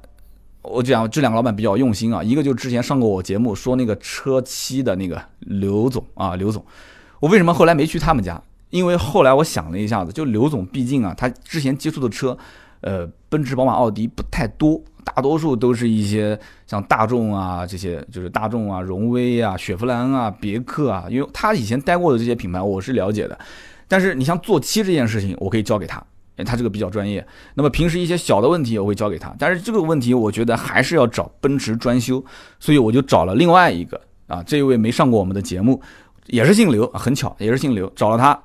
[0.63, 6.65] 我讲这两个老板比较用心啊，一个就之前上过我节目说那个车漆的那个刘总啊，刘总，
[7.21, 8.41] 我为什么后来没去他们家？
[8.71, 12.37] 因为后来我想了一下子，就刘总毕竟啊，他之前接触的车，
[12.81, 23.39] 呃，奔驰、宝马、奥迪不太多，大多数都是一些像大众啊这些，就是大众啊、荣威啊、雪佛兰啊、别克啊，因为他以前待过的这些品牌我是了解的。
[23.89, 26.03] 但是你像做漆这件事情，我可以交给他，
[26.37, 27.27] 哎，他这个比较专业。
[27.55, 32.25] 那么平时一些小的问题我会交给他，但是这个问题我觉得还是要找奔驰专修，
[32.59, 35.81] 所以我就找了另外一个啊，这一位没上过我们的节目，
[36.27, 38.41] 也是姓刘，很巧，也是姓刘，找了他。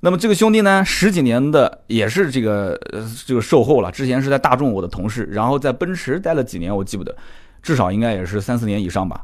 [0.00, 7.14] 那么这个兄弟呢，十几年的也是这个呃这个售后了，之前是在大众我的同事，然后在奔驰待了几年，我记不得，
[7.62, 9.22] 至少应该也是三四年以上吧。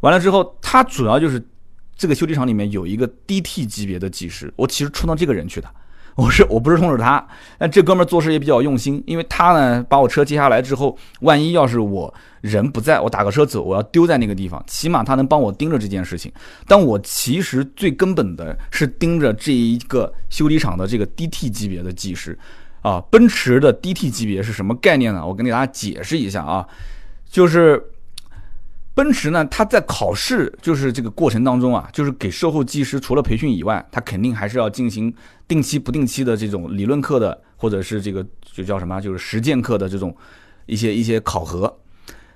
[0.00, 1.42] 完了之后，他主要就是
[1.96, 5.68] 这个修理厂里面有一个 DT 级别的技师，我其实冲到这个人去的。
[6.20, 7.24] 我是我不是冲着他，
[7.58, 16.32] 但这哥们做事也比较用心，因为他呢把我车接下来之后，万一要是我人不在，我打个车走，我要丢在那个地方，起码他能帮我盯着这件事情。
[16.66, 22.36] 但我其实最根本的是盯着这一个修理厂的这个 DT 级别的技师，
[22.82, 25.24] 啊，奔驰的 DT 级别是什么概念呢？
[25.24, 26.66] 我跟大家解释一下啊，
[27.30, 27.80] 就是。
[28.98, 35.14] 奔驰呢，它在考试就是这个过程当中啊，就是给售后技师除了培训以外，它肯定还是要进行
[35.46, 40.12] 定期不定期的这种理论课的，或者是这个就叫什么，就是实践课的这种
[40.66, 41.72] 一些一些考核。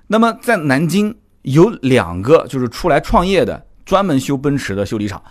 [0.07, 5.21] 那么在南京有两个就是出来创业的，专门修奔驰的修理厂。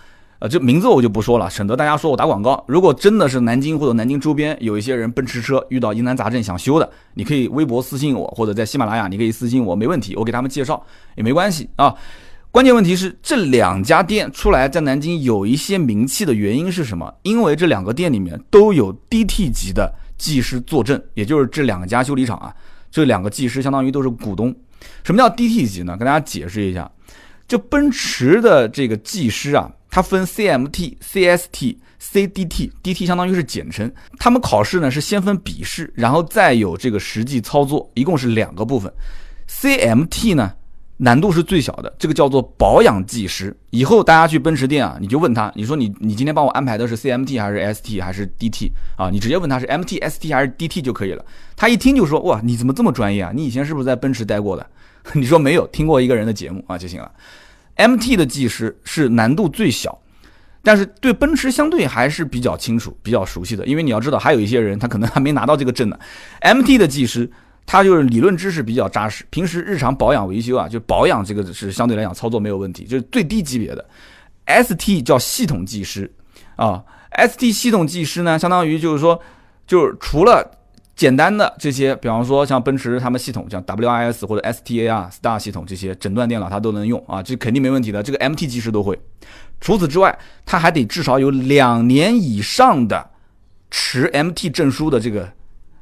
[0.43, 2.61] 呃，这名字我就不说了，省得大家说我打广告。
[2.67, 11.95] 如果真的是南京或者南京周边有一些人奔驰车遇到疑难杂症想修的，你可以微博私信我，或者在喜马拉雅你可以私信我，没问题，我给他们介绍也没关系啊。
[12.51, 17.13] 关键问题是这两家店出来在南京有一些名气的原因是什么？
[17.21, 22.53] 因为这两个店里面都有 DT 级的技师坐镇，也就是这两家修理厂啊，
[22.91, 24.53] 这两个技师相当于都是股东。
[25.05, 25.95] 什么叫 DT 级呢？
[25.95, 26.91] 跟大家解释一下，
[27.53, 29.71] 就奔驰的这个技师啊。
[29.91, 33.91] 它分 CMT、CST、CDT，DT 相当于是简称。
[34.17, 38.91] 他们考试呢是先分笔试，然后再有这个实际操作，一共是两个部分。
[39.47, 40.51] CMT 呢
[40.97, 43.55] 难度是最小的，这个叫做保养技师。
[43.69, 49.11] 以后大家去奔驰店啊，你就问他，你说你你今天帮我安排的是 CMT 还是 ST 还是 DT 啊？
[49.11, 51.23] 你直接问他是 MT、ST 还是 DT 就可以了。
[51.55, 53.31] 他一听就说哇，你怎么这么专业啊？
[53.31, 54.65] 你以前是不是在奔驰待过的？
[55.13, 57.11] 你说没有，听过一个人的节目啊就行了。
[57.77, 59.99] MT 的技师是难度最小，
[60.61, 63.65] 但是对奔驰相对还是比较清楚、比较熟悉的。
[63.65, 65.97] 因为你要知道，还有一些人他可能还没拿到这个证呢。
[66.41, 67.29] MT 的技师
[67.65, 73.85] 他就是理论知识比较扎实，平时日常保养维修啊，就保养这个是相对来讲操作没有问题，就是最低级别的。
[74.45, 76.11] ST 叫系统技师
[76.57, 79.19] 啊，ST 系统技师呢，相当于就是说，
[79.65, 80.51] 就是除了
[80.95, 88.03] 简单的这些，比方说像奔驰他们系统，像 WIS 或者 STA 啊、Star 系统这些诊断电脑，它都能用啊，这肯定没问题的。
[88.03, 88.99] 这个 MT 技师都会。
[89.59, 93.09] 除此之外，他还得至少有两年以上的
[93.71, 95.31] 持 MT 证书的这个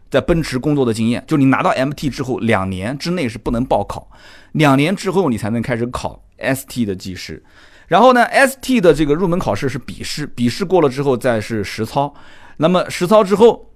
[0.10, 1.22] 在奔驰工作的经验。
[1.28, 4.10] 就你拿到 MT 之后，两年之内是不能报考，
[4.54, 7.44] 两年之后你才能开始考 ST 的技师。
[7.88, 12.14] 然后呢，ST 的这个入门考试是笔试，笔试过了之后再是实操。
[12.56, 13.68] 那么实操之后。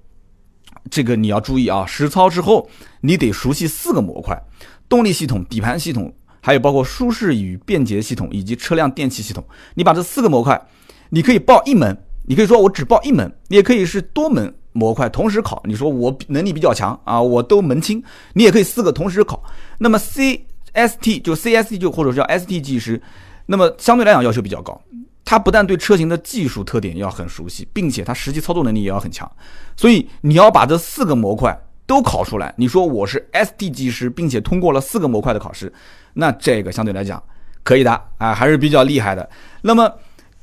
[0.90, 1.86] 这个你要注意啊！
[1.86, 2.70] 实操之后，
[3.02, 4.40] 你得熟悉四个模块：
[4.88, 9.44] 动力系统、底盘系统，还有包括舒适与便捷系统以及车辆电气系统。
[9.74, 10.62] 你把这四个模块，
[11.10, 15.62] 你可以报一门，你可以说我只报一门，你也可以是多门模块同时考。
[15.66, 19.44] 你说我能力比较强啊，我都门清，你也可以四个同时考。
[19.80, 23.02] 那么 C S T 就 C S T 就或者叫 S T 技师，
[23.48, 24.80] 那么相对来讲要求比较高。
[25.26, 29.30] 他不但对车型的技术特点要很熟悉，并且他实际操作能力也要很强，
[29.76, 32.54] 所以你要把这四个模块都考出来。
[32.58, 35.74] 你说我是 ST 技师，并且通过了四个模块的考试，
[36.14, 37.22] 那这个相对来讲
[37.64, 39.28] 可以的啊，还是比较厉害的。
[39.64, 39.92] 那么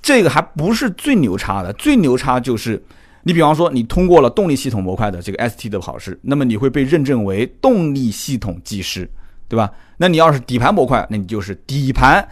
[0.03, 2.83] 这个还不是最牛叉的，最牛叉就是
[3.23, 9.09] 你比方说你通过了动力系统模块的这个 ST 的考试，那么你会被认证为动力系统技师，
[9.47, 9.71] 对吧？
[9.99, 12.29] 那你要是底盘模块，那你就是底盘。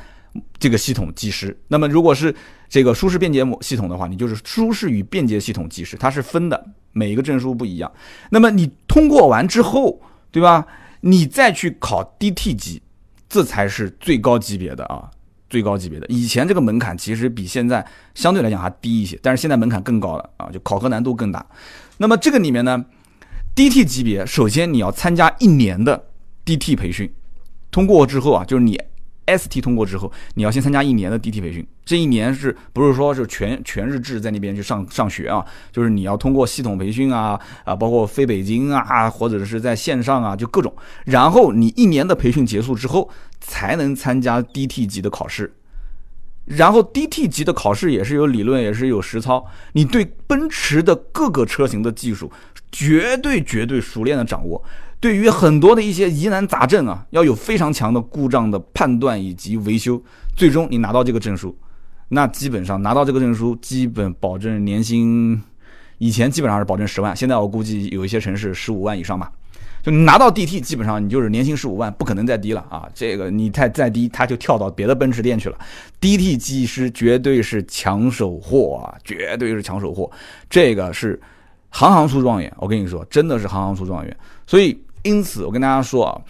[0.58, 2.34] 这个系统技师，那么如果是
[2.68, 7.90] 这个舒适便捷模系统的话，你就是舒适与便捷系统技师，它是分的，每一个证书不一样。
[8.30, 10.66] 那么你通过完之后，对吧？
[11.00, 12.80] 你再去考 DT 级，
[13.28, 15.10] 这才是最高级别的啊，
[15.48, 16.06] 最高级别的。
[16.08, 21.44] 以前这个门槛其实比现在相对来讲还低一些，但是现在门槛更高了啊，就考核难度更大。
[21.98, 22.84] 那么这个里面呢
[23.56, 26.04] ，DT 级别，首先你要参加一年的
[26.44, 27.12] DT 培训，
[27.70, 28.80] 通过之后啊，就是你。
[29.38, 31.66] ST 通过之后，你要先参加一年的 DT 培训。
[31.84, 35.44] 这一年是不是说是全全日制在那边去上上学啊？
[35.72, 40.72] 就是你要通过系统培训啊啊，包括飞北京啊，或者是在线上啊，就各种。
[41.06, 45.52] 然后你一年的培训结束之后，才能参加 DT 级的考试。
[46.46, 49.44] 然后 DT 级的考试也是有理论，也是有实操。
[49.72, 52.32] 你对奔驰的各个车型的技术，
[52.72, 54.60] 绝对绝对熟练的掌握。
[55.00, 60.00] 对于很多的一些疑难杂症啊，要有非常强的故障的判断以及维修。
[60.36, 61.56] 最终你拿到这个证书，
[62.08, 65.42] 那基本上拿到这个证书，基本保证年薪。
[65.98, 69.30] 以前基本上是保证十万，现在我估计有一些城市十五万以上吧。
[69.82, 72.86] 就拿到 DT，基本上你就是年薪十五万，不可能再低了啊！
[72.94, 75.58] 这个你太再低，他就跳到别的奔驰店去了。
[76.00, 80.10] DT 技师绝对是抢手货啊，绝对是抢手货。
[80.50, 81.18] 这个是
[81.70, 84.14] 行行出状元，我跟你说，真的是行行出状元。
[84.46, 86.20] 所以，因此我跟大家说啊，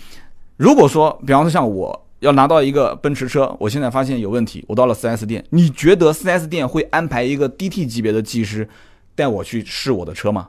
[0.57, 8.69] 如果说，比方说像我要拿到一个奔驰车，我现在发现有问题，我到了 4S 店，你觉得 4S 店会安排一个 DT 级别的技师
[9.15, 10.49] 带我去试我的车吗？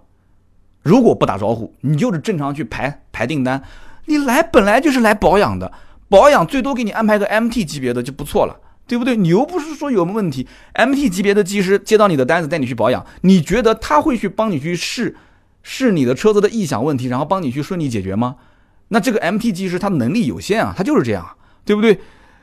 [0.84, 3.62] 如果不打招呼，你就是正常去排排订单，
[4.06, 5.72] 你来本来就是来保养的，
[6.10, 9.16] 保养最多给你安排个 MT 级别的就不错了，对不对？
[9.16, 15.16] 你又不是说有问题，MT 级别的技师接到你的单子带你去保养，你觉得他会去帮你去试
[15.64, 18.36] 是你的车子的异响问题，然后帮你去顺利解决吗？
[18.90, 22.00] 那这个 MT 技师他能力有限啊，他就是这样，对不对？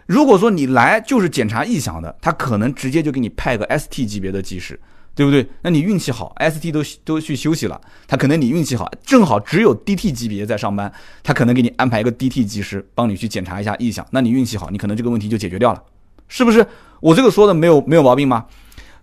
[0.07, 4.79] 如果说你来就是检查异响的，他可能直接就给你派个 ST 级别的技师。
[5.15, 5.45] 对不对？
[5.63, 10.93] 那你运气好，ST 都都去休息了，他可能你运气好，正好只有 DT 级别在上班，
[11.25, 15.83] 他可能给你安排一个 DT 技师帮你去检查一下异响，那你运气好，你可能这个问题就解决掉了，
[16.29, 16.65] 是不是？
[17.01, 18.47] 我这个说的没有没有毛病吗？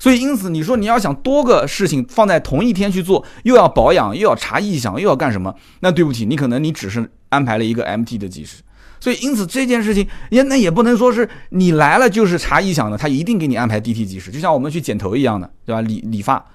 [0.05, 5.55] 所以因此你说你要想多个事情放在同一天去做，又要保养，又要查异响，又要干什么？
[5.79, 8.61] 那对不起，你可能你只是安排了一个 MT 的技师。
[8.99, 15.81] 所以，因此这件事情也那也不能说是你来了就是查异响的，他一定给你安排 DT 技师，就像我们去剪头一样的，对吧？
[15.81, 16.45] 理理发，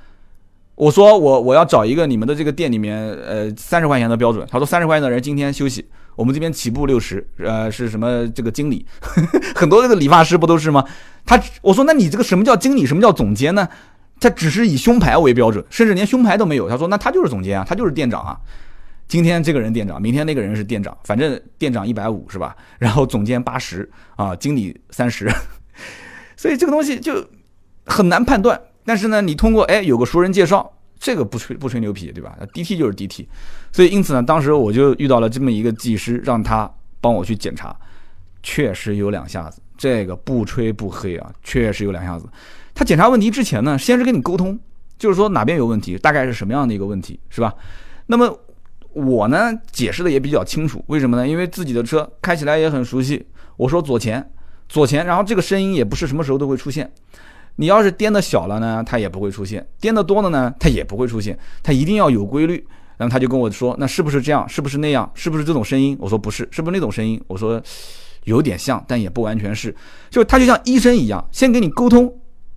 [0.76, 5.84] 我说我我要找一个你们的这个店里面，呃，三十块钱的标准，他说三十块钱的人今天休息，
[6.20, 8.84] 我们这边起步六十，呃，是什么这个经理，
[9.56, 10.84] 很多这个理发师不都是吗？
[11.24, 13.66] 他我说那你这个什么叫经理，什么叫总监呢？
[14.20, 16.68] 他只是以胸牌为标准，甚至连胸牌都没有。
[16.68, 18.38] 他说那他就是总监啊，他就是店长啊。
[19.08, 22.54] 今天这个人店长，明天那个人是店长，反正店长一百五是吧？
[22.78, 25.26] 然后总监八十啊，经理三十，
[26.36, 27.26] 所以这个东西就
[27.86, 28.60] 很难判断。
[28.84, 33.26] 但是呢，你通过哎有个熟人介绍，这个不吹不吹牛皮对吧？DT 就是 DT，
[33.72, 37.74] 所以因此呢，当时我就遇到了这么一个技师，让他帮我去检查，
[38.42, 42.28] 确实有两下子，这个不吹不黑啊，确实有两下子。
[42.74, 44.56] 他检查问题之前呢，先是跟你沟通，
[44.98, 47.52] 就是说哪边有问题，大概是什么样的一个问题，是吧？
[48.06, 48.38] 那么。
[48.92, 51.24] 我呢解释的也比较清楚，为什么呢？
[51.26, 53.24] 因为自己的车开起来也很熟悉。
[53.56, 54.32] 我说左前，
[54.68, 56.90] 左前，然后这个声音也不是什么时候都会出现。
[57.60, 61.38] 你要是颠的小了呢，它也不会出现；颠的多了呢，它也不会出现。
[61.62, 62.66] 它一定要有规律。
[62.96, 64.46] 然后他就跟我说：“那是不是这样？
[64.48, 65.10] 是不是那样？
[65.14, 67.62] 是不是这种声音？”我说：“不是，是不是那种声音？”我说
[68.24, 69.74] ：“有点像，但也不完全是。”
[70.10, 72.10] 就他就像医生一样，先跟你沟通。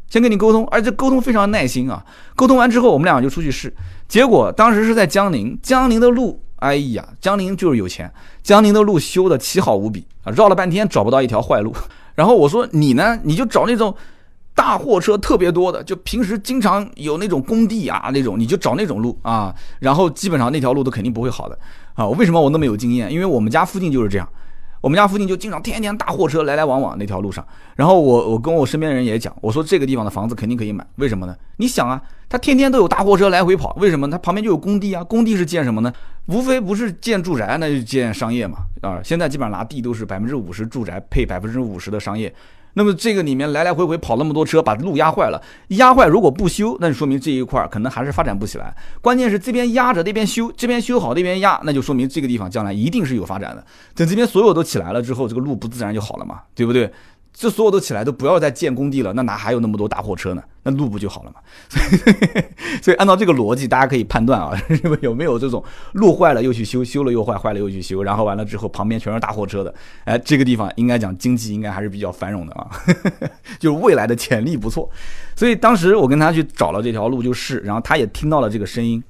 [0.09, 2.05] 先跟你沟通，而且沟通非常耐心啊。
[2.35, 3.73] 沟通完之后，我们两个就出去试。
[4.07, 8.11] 结果当时是在江宁，江宁的路，哎呀，江宁就是有钱。
[8.41, 11.73] 江宁的路修的奇好无比啊，绕了半天找不到一条坏路。
[12.15, 13.95] 然后我说你呢，你就找那种
[14.55, 19.53] 大货车特别多的，就平时经常有那种工地啊那种，你就找那种路啊。
[19.79, 21.57] 然后基本上那条路都肯定不会好的
[21.93, 22.07] 啊。
[22.09, 23.11] 为什么我那么有经验？
[23.11, 24.27] 因为我们家附近就是这样。
[24.79, 27.45] 我们家附近就经常天天大货车来来往往那条路上，
[27.77, 31.33] 然后我我跟我身边人也讲，我说这个地方的房子肯定可以买，为什么呢？
[31.55, 34.11] 你想啊，他天天都有大货车来回跑，为什么？
[34.11, 35.93] 他旁边就有工地啊，工地是建什么呢？
[36.25, 38.99] 无非不是建住宅，那就建商业嘛啊！
[39.01, 42.33] 现在基本上拿地都是百分之五十住宅配百分之五十的商业。
[42.73, 48.75] 那么这个里面来来回回跑那么多车，把路压坏了，压坏如果不修，那就说明这一块可能还是发展不起来。
[49.01, 53.63] 关键是这边压着，那边修，这边修好，那边压，那就说明这个地方将来一定是有发展的。
[53.95, 56.91] 等这边所有都起来了之后，这个路不自然就好了嘛，对不对？
[57.33, 60.43] 这所有都起来，都不要再建工地了，那哪还有那么多大货车呢？
[60.65, 61.41] 那路不就好了嘛？
[61.67, 64.57] 所以，所以按照这个逻辑，大家可以判断啊，
[65.01, 65.61] 有没有这种
[65.93, 69.73] 路坏了又去修，修了又坏，坏了又去修，然后完了之后旁边全是大货车的，
[70.05, 72.69] 哎，这个地方应该讲经济应该还是比较繁荣的啊，
[73.59, 74.89] 就是未来的潜力不错。
[75.36, 79.03] 所以当时我跟他去找了这条路就是，然后他也听到了这个声音，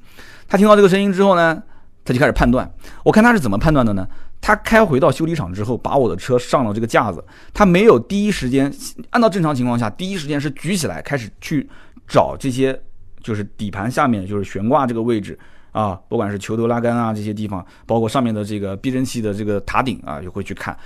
[0.47, 1.61] 他听到这个声音之后呢，
[2.05, 2.71] 他就开始判断。
[3.03, 4.07] 我看他是怎么判断的呢？
[4.45, 7.23] 他开回到修理厂之后，把我的车上了这个架子，
[7.53, 8.69] 他没有第一时间
[9.11, 11.65] 按照正常情况下，第一时间是举起来开始去
[12.05, 12.77] 找这些，
[13.21, 15.39] 就是底盘下面就是悬挂这个位置
[15.71, 20.77] 啊，不管是球头拉杆啊这些地方，包括上面的这个避震器的这个塔顶啊，就会去看。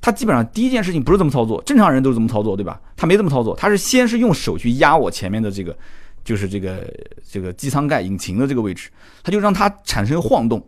[0.00, 2.80] 他基本上第一件事情不是这么操作，正常人都是这么操作，对吧？
[2.96, 5.76] 他没这么操作，他是先是用手去压我前面的这个，
[6.24, 8.90] 就是这个这个机舱盖引擎的这个位置，
[9.22, 10.60] 他就让它产生晃动，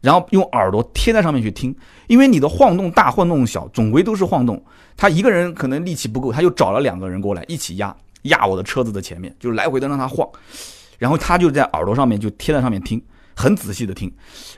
[0.00, 1.74] 然后用耳朵贴在上面去听，
[2.06, 4.62] 因为你的晃动大晃动小，总归都是晃动。
[4.96, 10.28] 他一个人可能力气不够，他就找了两个人过来一起压压我的车子的前面，就是来回的让它晃，
[10.98, 13.02] 然后他就在耳朵上面就贴在上面听，
[13.34, 14.12] 很仔细的听，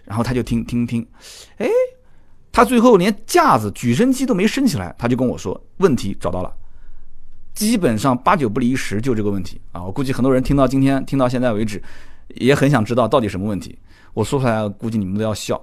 [0.04, 1.06] 然后他就听听听，
[1.58, 1.66] 哎。
[2.54, 6.54] 他最后连架子举升机都没升起来，他就跟我说问题找到了，
[7.54, 9.82] 基本上八九不离十就这个问题啊！
[9.82, 11.82] 我估计很多人听到今天听到现在为止，
[12.34, 13.78] 也很想知道到底什么问题。
[14.14, 15.60] 我说出来估计你们都要笑。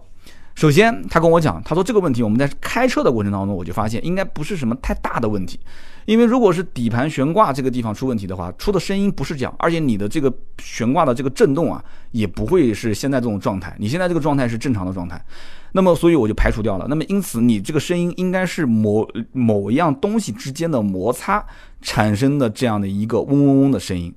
[0.56, 5.58] 首先他跟我讲，他说这个问题我们在开车的过程当中我就发现应该不是什么太大的问题。
[6.06, 11.82] 因为如果是底盘悬挂这个地方出问题的话，出的声音不是这样，而且你的这个悬挂的这个震动啊，
[12.12, 13.76] 也不会是现在这种状态。
[13.78, 15.24] 你现在这个状态是正常的状态，
[15.72, 16.88] 那么所以我就排除掉了。
[16.90, 21.46] 那么因此你这个声音应该是某某一样东西之间的摩擦
[21.82, 24.12] 产生的这样的一个嗡嗡嗡的声音，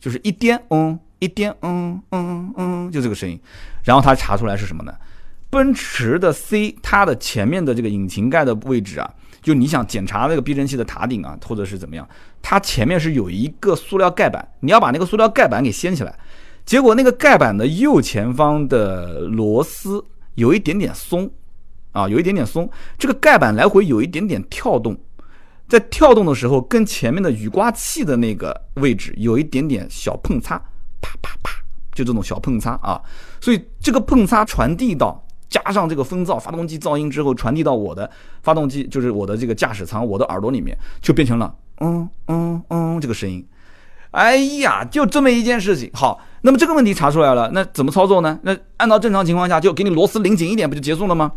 [0.00, 3.40] 就是一颠嗡一颠嗯嗯嗯，就这个声音。
[3.84, 4.92] 然后他查出来是什么呢？
[5.48, 9.10] 奔驰的 C 它的前面的这个引擎盖的位置啊。
[9.42, 12.08] 就你想检查那个避震器的塔顶啊，或者是怎么样，
[12.42, 16.18] 它前面是有一个塑料盖板，你要把那个塑料盖板给掀起来。
[16.64, 20.04] 结果那个盖板的右前方的螺丝
[20.34, 21.30] 有一点点松，
[21.92, 24.98] 啊，有一点点松，这个盖板来回有一点点跳动，
[25.68, 30.60] 在跳动的时候跟前面的雨刮器的那个位置有一点点小碰擦，
[31.22, 31.52] 啪啪啪，
[31.94, 33.00] 就这种小碰擦啊，
[33.40, 35.22] 所以这个碰擦传递到。
[35.48, 38.10] 加上这个风噪，发动机噪音之后传递到我的
[38.42, 43.46] 发动机，就是我的这个驾驶舱，我的耳朵里面就变成了嗯嗯嗯这个声音。
[44.10, 45.88] 哎呀，就这么一件事情。
[45.94, 48.38] 好，那么这个问题查出来了，那怎么操作呢？
[48.42, 51.30] 那按照正常情况下，就给你螺丝拧紧一点，不就结束了吗？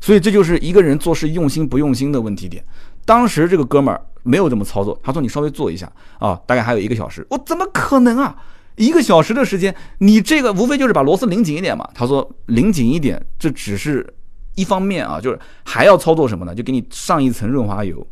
[0.00, 2.64] 所以这就是一个人做事用心不用心的问题点。
[3.04, 7.26] 当时这个哥们儿没有这么操作，他说你稍微做一下啊，大概还有一个小时。
[7.30, 8.36] 我怎么可能啊？
[8.76, 11.88] 一个小时的时间，你这个无非就是把螺丝拧紧一点嘛。
[11.94, 14.06] 他说拧紧一点，这只是
[14.54, 16.54] 一方面啊，就是还要操作什么呢？
[16.54, 18.06] 就给你上一层润滑油，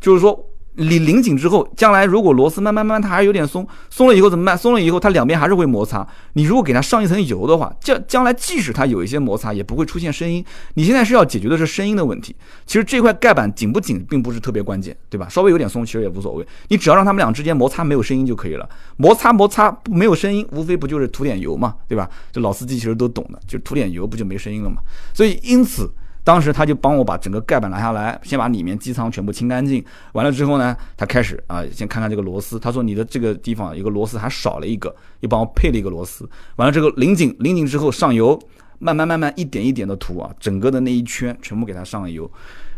[0.00, 0.48] 就是说。
[0.76, 4.58] 你拧紧之后，将来如果螺丝慢慢慢慢它还有点松，松了以后怎么办？
[4.58, 6.04] 松了以后它两边还是会摩擦。
[6.32, 10.44] 你如果给它上一层油的话，将将来即使它有一些摩擦，也不会出现声音。
[10.74, 12.34] 你现在是要解决的是声音的问题。
[12.66, 15.28] 其实这块盖板紧不紧并不是特别关键，对吧？
[15.28, 18.68] 稍微有点松其实也无所谓，你只要让它们俩之间摩擦没有声音就可以了。
[18.96, 22.10] 摩擦摩擦没有声音，无非不就是涂点油嘛，对吧？
[22.32, 24.78] 这老司机其实都懂的，就涂点油不就没声音了嘛。
[25.12, 25.88] 所以因此。
[26.24, 29.84] 当时他就帮我把整个盖板拿下来，先把里面机舱全部清干净。
[30.14, 32.58] 完了之后呢，他开始啊，先看看这个螺丝。
[32.58, 36.28] 他说你的这个地方一个螺丝还少了一个，又帮我配了一个螺丝。
[36.56, 38.40] 完了之后拧紧，拧紧之后上油，
[38.78, 42.30] 慢慢慢慢一点一点的涂啊，整个的那一圈全部给它上了油。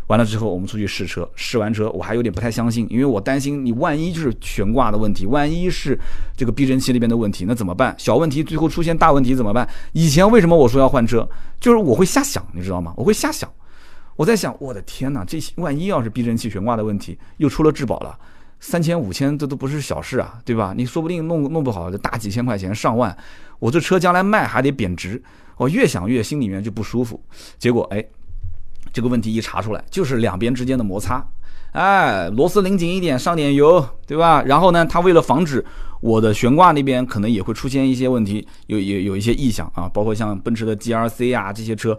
[0.07, 5.99] 完了之后，我们出去试车，试完车我还有点不太相信，因为我担心你万一就是悬挂的问题，万一是
[6.35, 7.93] 这个避震器那边的问题，那怎么办？
[7.97, 9.67] 小问题最后出现大问题怎么办？
[9.91, 11.27] 以前为什么我说要换车，
[11.59, 12.93] 就是我会瞎想，你知道吗？
[12.95, 13.51] 我会瞎想，
[14.15, 18.17] 我在想，我的天哪，这万一要是避震器悬挂的问题又出了质保了，
[18.61, 20.73] 三千五千这都不是小事啊，对吧？
[20.73, 23.15] 你说不定弄弄不好就大几千块钱上万，
[23.59, 25.21] 我这车将来卖还得贬值，
[25.57, 27.21] 我越想越心里面就不舒服，
[27.59, 28.01] 结果哎。
[28.97, 31.23] 这个问题一查出来，就是两边之间的摩擦，
[31.73, 34.41] 哎，螺丝拧紧一点，上点油，对吧？
[34.41, 35.63] 然后呢，它为了防止
[36.01, 41.95] 我的悬挂那边可能也会出现一些问题，有有有一些异响啊，包括像奔驰的 GRC 啊这些车，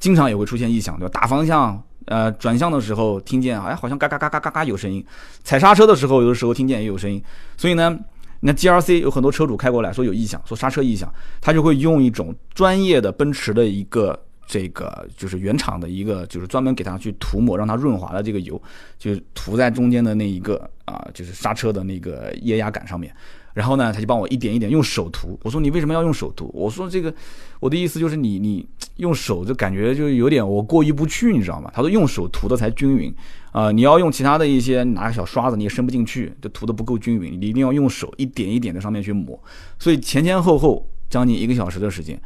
[0.00, 1.10] 经常也会出现异响，对吧？
[1.12, 5.06] 打方向，呃，转向的时候听见，哎，好像嘎嘎嘎嘎嘎嘎有声音，
[5.44, 7.22] 踩刹车的时候有的时候听见也有声音，
[7.56, 7.96] 所以呢，
[8.40, 11.08] 那 GRC 有很多车主开过来说有异响，说刹车异响，
[11.40, 14.18] 他就会用一种专业的奔驰的一个。
[14.46, 18.60] 这个就是原厂的一个，就是专门给它去涂抹，让它润滑的这个油，
[18.98, 23.14] 就涂在中间的那一个啊，就是刹车的那个液压杆上面。
[23.54, 25.38] 然后呢，他就帮我一点一点用手涂。
[25.42, 26.50] 我说你为什么要用手涂？
[26.54, 27.14] 我说这个，
[27.60, 28.66] 我的意思就是你你
[28.96, 31.70] 用手就感觉就有点我过意不去，你知道吗？
[31.74, 33.14] 他说用手涂的才均匀
[33.50, 37.38] 啊，你要用其他的一些拿个小刷子你也伸不进去，就涂的不够均匀。
[37.38, 39.38] 你一定要用手一点一点在上面去抹。
[39.78, 42.18] 所以前前后后将近一个小时的时间。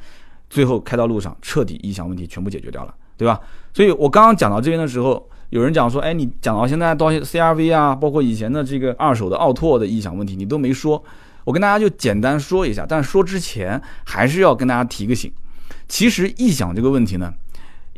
[0.49, 3.41] 最后开到路上，彻底异响问题全部解决掉了，对吧？
[3.75, 11.03] 所以我刚刚讲到这边的时候，有人讲说，哎，你讲到现在到 CRV 啊，包括以前的这个二手的奥拓的异响问题，你都没说。
[11.45, 15.33] 我跟大家就简单说一下，但说之前还是要跟大家提个醒。
[15.89, 17.33] 其实异响这个问题呢，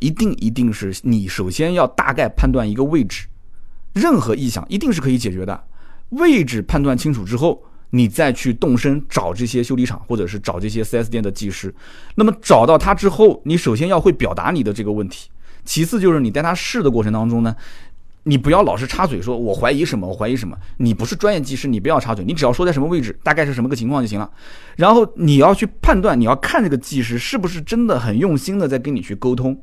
[0.00, 3.26] 一定一定是你首先要大概判断一个位置，
[3.94, 5.64] 任何异响一定是可以解决的。
[6.10, 7.62] 位置判断清楚之后。
[7.90, 11.74] 你再去动身找这些修理厂，或者是找这些 4S 店的技师，
[12.16, 15.30] 那么找到他之后，你首先要会表达你的这个问题，
[15.64, 17.54] 其次就是你在他试的过程当中呢，
[18.24, 20.54] 你不要老是插嘴说“我怀疑什么，我怀疑什么”。
[20.76, 24.30] 你不是专业技师，你不要插嘴，你只要说在什么位置，大概是什么个情况就行了。
[24.76, 29.58] 然后你要去判断，你要看这个技师是不是真的很用心的在跟你去沟通。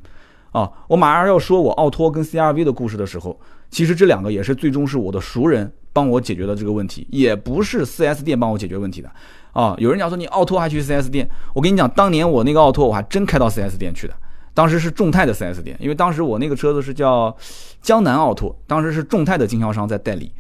[0.56, 3.38] 啊，我马上要说我奥拓跟 CRV 的故事的时候，
[3.70, 9.12] 其实这两个也是最终是我的熟人帮我解决的这个问题，也不是 4S 店帮我解决问题的。
[9.52, 14.14] 啊，有人讲说你奥拓还去 4S 店，我跟你讲，当年我那个奥拓我还真开到 4S 店去的，
[14.54, 17.36] 当时是众泰的 4S 店，因为当时我那个车子是叫
[17.82, 20.32] 江南奥拓，当时是众泰的经销商在代理，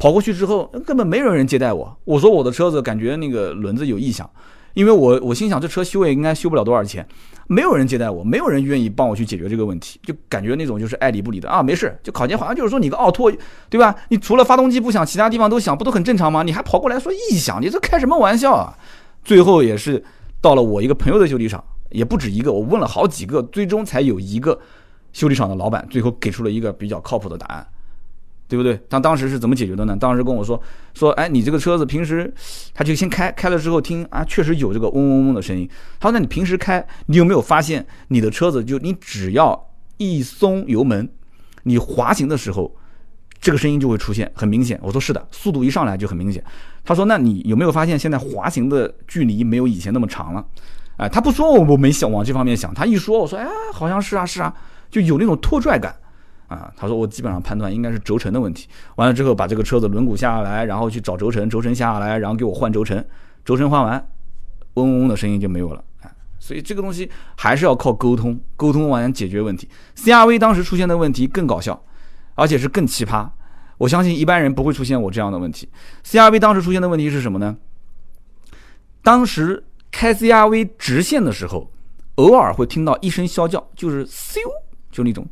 [0.00, 4.28] 跑过去之后根本没有人接待我，我说我的车子感觉那个轮子有异响。
[4.74, 7.04] 因为我我心想这车修也应该修不了多少钱，
[7.52, 13.28] 没有人接待我，没有人愿意帮我去解决这个问题，就感觉那种就是爱理不理的啊，没事，就考前好像就是说你个奥拓，
[13.68, 13.92] 对吧？
[14.08, 16.44] 你除了发动机不响，其他地方都响，不都很正常吗？
[16.44, 18.78] 你还跑过来说异响，你这开什么玩笑啊？
[19.24, 20.00] 最后也是
[20.40, 24.56] 到了我一个朋友的修理厂，也不止一个，我问了好几个，最终才有一个
[25.12, 27.66] 修理厂的老板最后给出了一个比较靠谱的答案。
[28.50, 28.76] 对不对？
[28.90, 29.96] 他当时是怎么解决的呢？
[29.96, 30.60] 当时跟我说
[30.92, 32.34] 说，哎，你这个车子平时，
[32.74, 35.70] 他就先开开了之后听啊，确实有这个嗡嗡嗡的声音。
[36.00, 41.08] 他说，那你平时开，你有没有发现你的车子就你只要一松油门，
[41.62, 42.74] 你滑行的时候，
[43.40, 44.76] 这个声音就会出现，很明显。
[44.82, 46.42] 我说是的，速度一上来就很明显。
[46.84, 50.44] 他说，那你有没有发现现在滑行的距离没有以前那么长了？
[50.96, 54.52] 哎，他不说我我没想往这方面想，他一说我说，哎，好像是啊是啊，
[54.90, 55.94] 就有那种拖拽感。
[56.50, 58.68] 啊，他说我基本上判断应该是轴承的问题。
[58.96, 63.02] 完了之后把这个车子轮毂下来，然后去找轴承，轴承下来，然后给我换轴承，
[63.44, 64.04] 轴承换完，
[64.74, 65.84] 嗡嗡嗡的声音就没有了。
[66.02, 69.68] 啊，所以这个东西还是要靠沟通，沟通完解决问题。
[69.94, 71.80] CRV 当时出现的问题更搞笑，
[72.34, 73.30] 而且是更奇葩。
[73.78, 75.68] 我相信一般人不会出现我这样的问题。
[76.04, 77.56] CRV 当时出现的问题是什么呢？
[79.04, 81.70] 当时开 CRV 直线的时候，
[82.16, 84.40] 偶尔会听到一声啸叫，就是咻，
[84.90, 85.24] 就那种。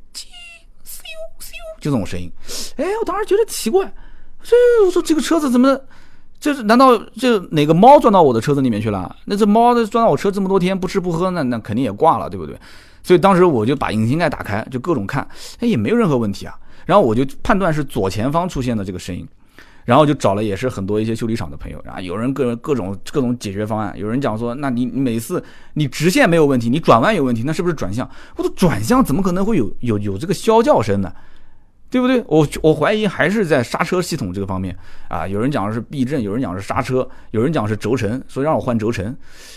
[1.80, 2.30] 就这种声音，
[2.76, 3.92] 哎，我当时觉得奇怪，
[4.42, 5.78] 这我说这个车子怎么，
[6.40, 9.16] 这是难道这哪个猫钻到我的车子里面去了？
[9.26, 12.58] 那这猫钻到我车这么多天不吃不喝，那那肯定也挂了，对不对？
[13.02, 15.26] 所以当时我就把引擎盖打开，就各种看，
[15.60, 16.54] 哎，也没有任何问题啊。
[16.84, 19.26] 然后我就判断是左前方出现的这个声音，
[19.84, 25.42] 然后就找了也是很多一些修理厂的朋友啊，有人各各种各种解决方案，有人讲说，那你每次
[25.74, 28.08] 你直线没有问题，你转弯有问题，那是不是转向？
[28.36, 31.12] 我说转向怎么可能会有有有这个啸叫声呢？
[31.90, 32.22] 对不对？
[32.26, 34.76] 我我怀疑还是在刹车系统这个方面
[35.08, 35.26] 啊。
[35.26, 39.16] 有人讲是避震，有人讲是刹车，有人讲是轴承，所以让我换轴承。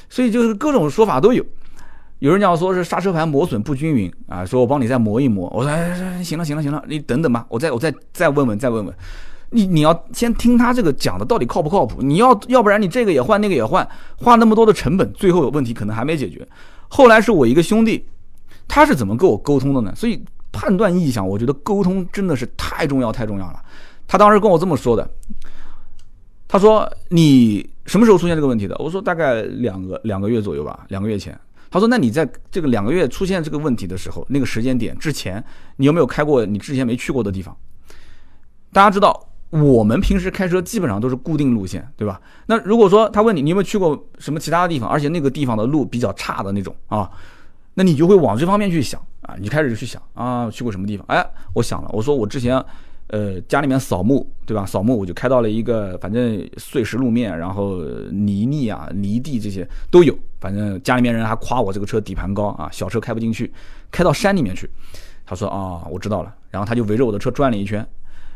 [0.10, 1.46] 所以就是各种说法都有。
[2.20, 5.52] 有人讲说是刹车盘磨损不均匀啊，说我帮你再磨一磨。
[5.54, 8.96] 我说哎，行了行了行了，你等等吧，我再我再再问问再问问。
[9.50, 12.02] 你你要先听他这个讲的到底靠不靠谱？
[12.02, 16.48] 你要要不然你这个也换那个也换，花那么多的成本，最后有问题可能还没解决。
[16.88, 18.06] 后来是我一个兄弟，
[18.70, 19.94] 他是怎么跟我沟通的呢？
[19.94, 20.24] 所以。
[20.52, 23.62] 判断意向，我觉得沟通真的是太重要太重要了。
[24.08, 25.10] 他当时跟我这么说的，
[26.48, 31.40] 他说：“你什么时候出现这个问题的？”我说：“大概两个两个月左右吧，两个月前。”
[31.72, 35.42] 他说：“那你在这个两个月出现这个问题的时候，那个时间点之前，
[35.78, 37.56] 你有没有开过你之前没去过的地方？”
[38.74, 42.20] 大家知道，我们平时开车基本上都是固定路线，对吧？
[42.48, 47.10] 那如果说他问你，你有没有去过什么其他的地方，而且那个地方的路比较差的那种啊？
[47.76, 51.06] 那你就会往这方面去想啊，你开始就去想啊，去过什么地方？
[51.08, 52.64] 哎，我想了，我说我之前，
[53.08, 54.66] 呃，家里面扫墓，对吧？
[54.66, 60.18] 扫墓我就开到了一个，反正碎石路面，然后泥泞啊、泥地这些都有。
[60.40, 63.54] 反正家里面人还夸我这个车底盘高啊，小车开不进去，
[63.92, 64.70] 开到山里面去。
[65.26, 66.34] 他说啊，我知道了。
[66.50, 67.86] 然后他就围着我的车转了一圈，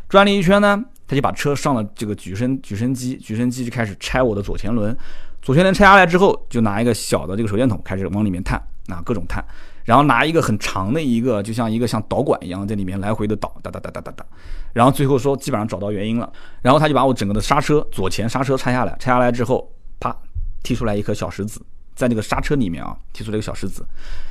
[0.07, 4.95] 转了一圈呢，他就把车上了这个举升举升机，举升机就开始拆我的左前轮。
[5.41, 8.61] 左前轮拆下来之后，就拿一个小的这个手电筒开始往里面探。
[8.88, 9.43] 啊，各种探，
[9.86, 14.25] 然后拿一个很长的一个，就像一个像导管一样，在里面来回的导，哒哒哒哒哒哒，
[14.73, 16.29] 然后最后说基本上找到原因了，
[16.63, 20.13] 然后他就把我整个的刹车左前刹车拆下来，拆下来之后，啪，
[20.63, 21.61] 踢出来一颗小石子，
[21.93, 23.86] 在那个刹车里面啊，踢出来一个小石子，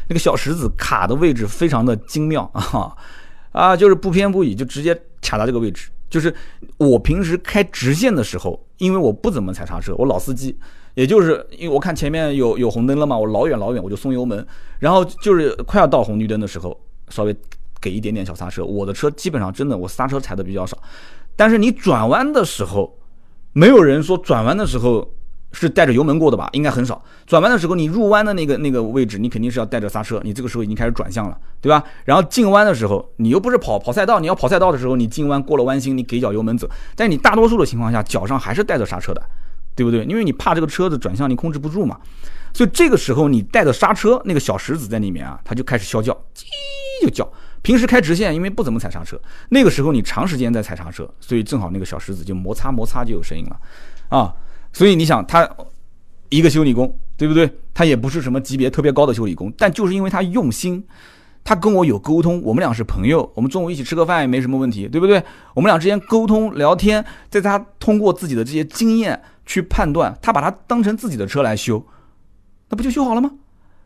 [0.09, 2.92] 那个小石子卡的位置非常的精妙啊，
[3.52, 6.34] 啊，就是不偏不倚，就直接卡到这个位置，就是
[6.78, 10.59] 我平时开直线的时候，因为我不怎么踩刹车，我老司机。
[10.95, 14.47] 也就是因为我看前面有有红灯了嘛，我老远老远我就松油门，
[14.78, 17.36] 然后就是快要到红绿灯的时候，稍微
[17.80, 18.64] 给一点点小刹车。
[18.64, 20.78] 我的车基本上真的我刹车踩的比较少，
[21.36, 22.97] 但是你转弯的时候，
[23.53, 25.12] 没有人说转弯的时候
[25.51, 26.49] 是带着油门过的吧？
[26.53, 27.03] 应该很少。
[27.26, 31.82] 转弯的时候你入弯的那个那个位置，你肯定是要带着刹车，你这个时候已经开始转向了，对吧？
[32.05, 39.20] 然后进弯的时候，你又不是跑跑赛道，你要跑赛道的时候，你进弯过了弯心，你给脚油门走，但你大多数的情况下脚上还是带着刹车的。
[39.75, 40.05] 对不对？
[40.05, 41.99] 因为你怕这个车子转向你控制不住嘛，
[42.53, 46.45] 所以这个时候你带着刹车，那个小石子在里面啊，它就开始啸叫，叽
[47.03, 47.31] 就叫，
[47.62, 53.61] 平时开直线，因为不怎么踩刹车，那个时候你长时间在踩刹车，所以正好那个小石子就摩擦摩擦就有声音了，
[54.09, 54.35] 啊，
[54.72, 55.49] 所以你想他
[56.29, 57.51] 一个修理工，对不对？
[57.72, 60.85] 他也不是什么级别特别高的修理工，但就是因为他用心，
[61.45, 65.22] 他跟我有沟通，我们俩是朋友，我们中午一起吃个饭也没什么问题，对不对？
[65.55, 71.86] 我们俩之间沟通聊天，在他通过自己的这些经验去判断，他把它当成自己的车来修，
[72.70, 73.30] 那不就修好了吗？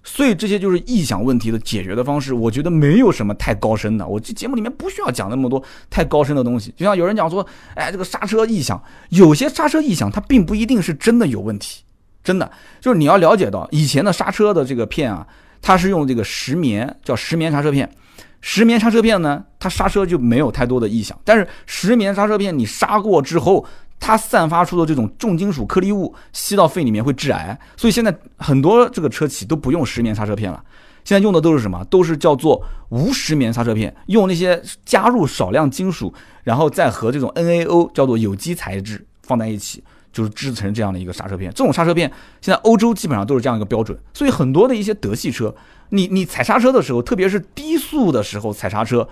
[0.04, 4.06] 所以这些就是异响问题的解决的方式，我觉得没有什么太高深的。
[4.06, 6.72] 我这节目里面不需要讲那么多太高深的东西。
[6.76, 7.44] 就像有人讲说，
[7.74, 8.80] 哎，这个刹车异响，
[9.10, 11.82] 有些刹车异响它并不一定是真的有问题，
[12.22, 12.50] 真的
[12.80, 15.26] 就是你要了解到以前的刹车的这个片啊，
[15.62, 17.88] 它是用这个石棉，叫石棉刹车片。
[18.40, 21.18] 石棉刹车片呢，它刹车就没有太多的异响。
[21.24, 23.66] 但是石棉刹车片你刹过之后。
[24.00, 30.62] 它散发出的这种重金属颗粒物吸到肺里面会致癌，所以现在很多这个车企都不用石棉刹车片了，
[31.02, 31.84] 现在用的都是什么？
[31.86, 39.82] 都是叫做无石棉刹车片，用那些加入少量金属，然后再和这种 NaO 叫做有机材质放在一起，
[40.18, 41.52] 就是制成这样的一个刹车片。
[41.54, 42.10] 这种刹车片
[42.40, 45.54] 现在欧洲基本上都是这样一个标准，所以很多的一些德系车，
[45.90, 49.08] 你你踩刹车的时候，特别是低速的时候踩刹车。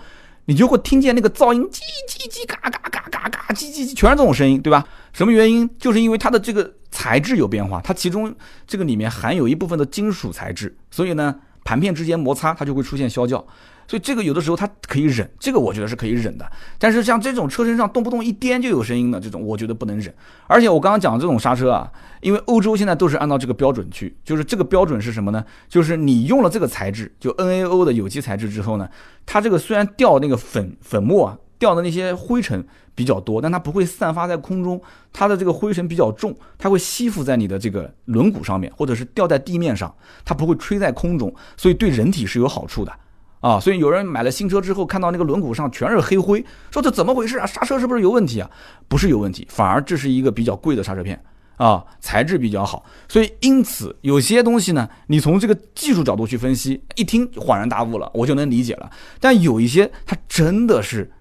[0.49, 4.85] 你就会听见那个噪音，叽叽叽，嘎嘎嘎嘎嘎，叽叽叽，全是这种声音，对吧？
[5.11, 5.69] 什么原因？
[5.77, 8.33] 就是因为它的这个材质有变化，它其中
[8.65, 11.35] 这个里面含有一部分的金属材质，所以呢，
[11.65, 13.45] 盘片之间摩擦，它就会出现啸叫。
[13.87, 16.45] 所以这个有的时候它可以忍，这个我觉得是可以忍的。
[16.77, 20.13] 但是像这种车身上动不动一颠就有声音的这种，我觉得不能忍。
[20.47, 25.43] 而且我刚刚讲的这种刹车啊，因为欧洲现在都是按照这个标准去，就是这个标准是什么呢？
[25.69, 28.89] 就是你用了这个材质，就 NaO 的有机材质之后呢，
[29.25, 34.81] 它这个虽然掉那个粉粉末啊，掉的那些灰尘比较多，但它不会散发在空中，
[35.13, 42.91] 它的这个灰尘比较重，它会吸附在你的这个轮毂上面，或者是掉在地面上，它不会吹在空中，所以对人体是有好处的。
[43.39, 47.45] 啊，所以有人买了新车之后，看到那个轮毂上全是黑灰，说这怎么回事啊？
[47.45, 48.49] 刹车是不是有问题啊？
[48.87, 51.23] 不是有问题，反而这是一个比较贵的刹车片
[51.57, 52.83] 啊，材质比较好。
[53.07, 58.89] 所以因此有些东西呢，你从这个技术角度去分析，一听恍然大悟了，我就能理解了。
[59.19, 61.11] 但有一些它真的是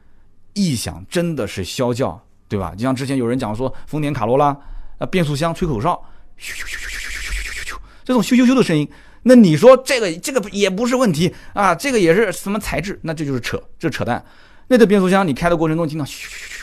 [0.54, 2.72] 异响，真的是啸叫，对吧？
[2.74, 4.56] 就像之前有人讲说，丰田卡罗拉
[4.98, 6.02] 啊，变速箱吹口哨，
[6.40, 8.88] 咻咻咻咻咻咻咻咻咻，这种咻咻咻的声音。
[9.28, 12.96] 那你说这个这个也不是问题啊，这个也是什么材质？
[13.02, 14.24] 那这就是扯，这扯淡。
[14.68, 16.04] 那这变速箱你开的过程中听到，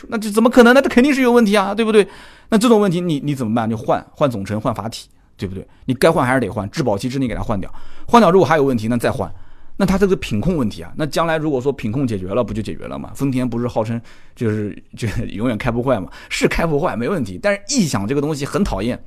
[0.08, 0.72] 那这怎么可能？
[0.72, 2.08] 那这肯定是有问题啊，对不对？
[2.48, 3.68] 那这种问题你你怎么办？
[3.68, 5.66] 就换换总成，换阀体，对不对？
[5.84, 7.70] 你该换还是得换，质保期之内给它换掉。
[8.08, 9.30] 换掉如果还有问题，那再换。
[9.76, 13.10] 那它这个品控问题啊，那将来如果说品控解决了，不就解决了吗？
[13.14, 14.00] 丰田不是号称
[14.34, 16.08] 就是 就永远开不坏吗？
[16.30, 18.98] 是开不坏没问题，但是异响这个东西很讨厌，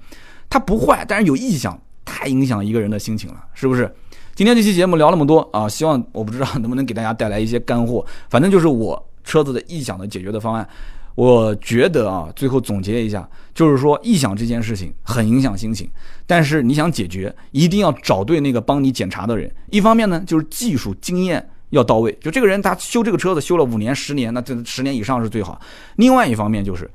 [0.47, 1.79] 它不坏，但是有异响。
[2.07, 3.93] 太影响一个人的心情了，是不是？
[4.33, 8.05] 今天这期节目聊那么多啊，希望我不知道能不能给大家带来一些干货。
[8.29, 10.67] 反正就是我车子的异响的解决的方案。
[11.15, 15.89] 我觉得啊，最后总结一下，就是说异响这件事情很影响心情，
[16.27, 19.51] 但是你想解决，一定要找对那个帮你检查的人。
[19.71, 25.59] 一方面呢，就是技术经验要到位，就这个人他修这个车子修了五年、十年，那这十年以上是最好。
[25.95, 26.87] 另外一方面就是，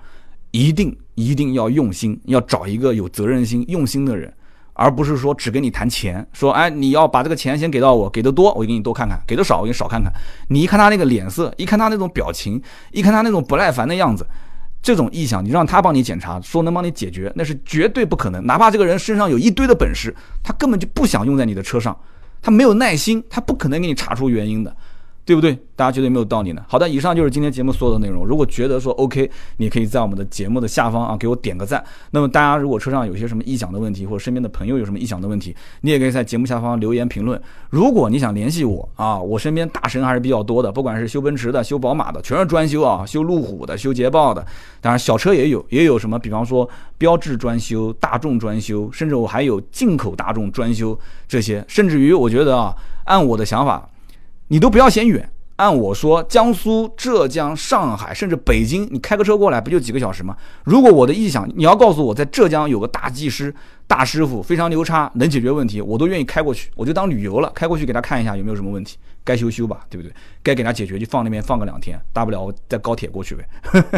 [0.52, 4.32] 一定一定要用心，要找一个有责任心、用心的人。
[4.74, 10.12] 而不是说只跟你谈钱，说哎，你要把这个钱先给到我，给的多我就给你多看看，给的少我给你少看看。
[10.48, 12.60] 你一看他那个脸色，一看他那种表情，
[12.90, 14.26] 一看他那种不耐烦的样子，
[14.82, 18.44] 这种意向，你让他帮你检查，说能帮你解决，那是绝对不可能。
[18.46, 21.96] 哪怕这个人身上有一堆的本事，他根本就不想用在你的车上，
[22.40, 24.74] 他没有耐心，他不可能给你查出原因的。
[25.24, 25.56] 对不对？
[25.76, 26.64] 大家觉得有没有道理呢？
[26.68, 28.26] 好的，以上就是今天节目所有的内容。
[28.26, 31.82] 如果觉得说 OK，你可以在我们的节目的下方啊给我点个赞。
[32.10, 37.40] 那么大家如果车上有些什么异响的问题，或者身边的朋友有什么异响的问题，你也可以在节目下方留言评论。
[37.70, 44.44] 如果你想联系我啊，我身边大神还是比较多的，不管是修奔驰的、修宝马的，全是专修啊，修路虎的、修捷豹的，
[44.80, 46.68] 当然小车也有， 也有什么，比方说
[46.98, 50.98] 标致专修、大众专修，甚至我还有进口大众专修
[51.28, 53.88] 这些，甚至于我觉得啊，按我的想法。
[54.52, 60.36] 你都不要嫌远，按我说，江苏、浙江、上海，甚至北京，你开个车过来不就几个小时吗？
[60.64, 63.54] 如果我的意向，你要告诉我在浙江有个大技师。
[63.86, 70.12] 大师傅非常牛叉，能解决问题，我都愿意开过去，我就当旅游了，开过去给他看一下有没有什么问题，该修修吧，对不对？
[70.42, 73.48] 该给他解决就放那边放个两天，大不了我再高铁过去呗，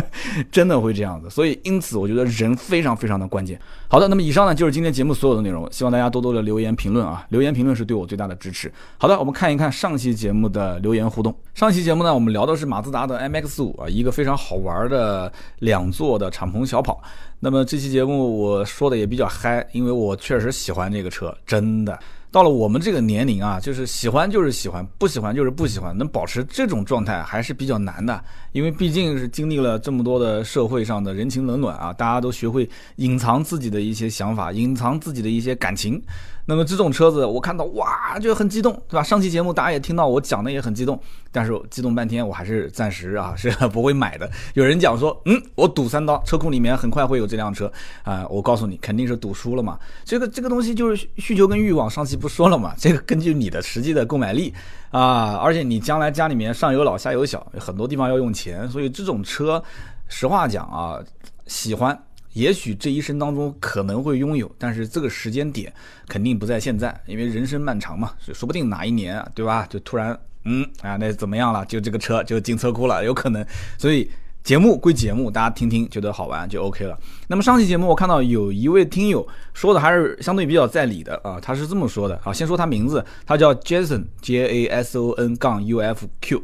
[0.52, 1.30] 真的会这样子。
[1.30, 3.58] 所以因此我觉得人非常非常的关键。
[3.88, 8.70] 好的，那么以上呢就是今天节目所有的内容，希望大家多多的留言评论啊，留言评论是对我最大的支持。
[8.98, 11.34] 好的，我们看一看上期节目的留言互动。
[11.54, 17.02] 上期节目呢，我们聊的是马自达的 MX 五啊，一个非常好玩的两座的敞篷小跑。
[17.40, 21.98] 那么这期节目我说的也比较嗨，因为我确实喜欢这个车，真的。
[22.34, 28.20] 到了我们这个年龄啊，就是喜欢就是喜欢，不喜欢就是不喜欢，能保持这种状态还是比较难的，
[28.50, 36.02] 因为毕竟是经历了这么多的社会上的人情冷暖啊，大家都学会隐藏自己的一些想法，隐藏自己的一些感情。
[36.46, 39.02] 那么这种车子，我看到哇，就很激动，对吧？
[39.02, 41.00] 上期节目大家也听到我讲的也很激动，
[41.32, 44.30] 但是激动半天，我还是暂时啊是不会买的。
[44.52, 47.72] 有人讲说，嗯，我赌三刀，车库里面很快会有这辆车
[48.02, 49.78] 啊，我告诉你，肯定是赌输了嘛。
[50.04, 52.74] 这个这个东西就是需求跟欲望，上期不说了嘛？
[52.76, 54.52] 这个根据你的实际的购买力
[54.90, 59.62] 啊，而且你将来家里面上有老下有小，很多地方要用钱，所以这种车，
[60.08, 61.00] 实话讲啊，
[61.46, 61.98] 喜欢。
[62.34, 65.72] 也许这一生当中可能会拥有，但是这个时间点
[66.06, 69.66] 肯定不在现在，因为人生漫长嘛，说不定哪一年啊，对吧？
[69.70, 71.64] 就突然，嗯啊，那怎么样了？
[71.66, 73.44] 就这个车就进车库了，有可能。
[73.78, 74.10] 所以
[74.42, 76.98] 节目归节目，大家听听觉得好玩就 OK 了。
[77.28, 86.42] 那么上期节目我看到有一位听友说的还是相对比较在理的啊，他是这么说的啊，先说他名字，他叫 Jason J A S O N 杠 U F Q。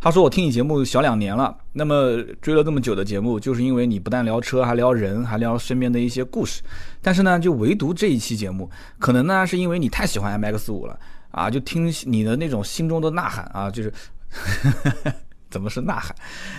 [0.00, 6.62] 他说：“我听你节目小两年了，那么追了这么久的节目，就是因为你不但聊车，还聊人，还聊身边的一些故事。
[7.02, 10.98] 但是呢，就唯独这一期节目，可能呢是因为你太喜欢 MX 五了
[11.30, 13.92] 啊，就听你的那种心中的呐喊啊，就是
[15.50, 16.16] 怎么是呐喊？”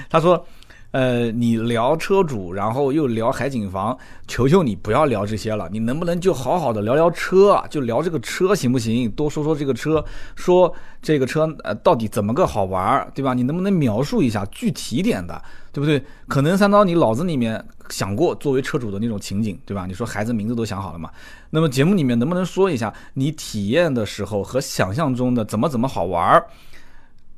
[0.09, 0.45] 他说。
[0.91, 9.09] 呃，你聊车主，然后又聊海景房，求求你不要聊这些了，你能不能就好好的聊聊车，就聊这个车行不行？
[9.11, 10.03] 多说说这个车，
[10.35, 13.33] 说这个车呃到底怎么个好玩儿，对吧？
[13.33, 16.03] 你能不能描述一下具体点的，对不对？
[16.27, 19.85] 可能三刀你脑子里面想过作为车主的那种情景，对吧？
[19.85, 21.09] 你说孩子名字都想好了嘛？
[21.49, 26.45] 那么节目里面能不能说一下你体验的时候和想象中的怎么怎么好玩儿？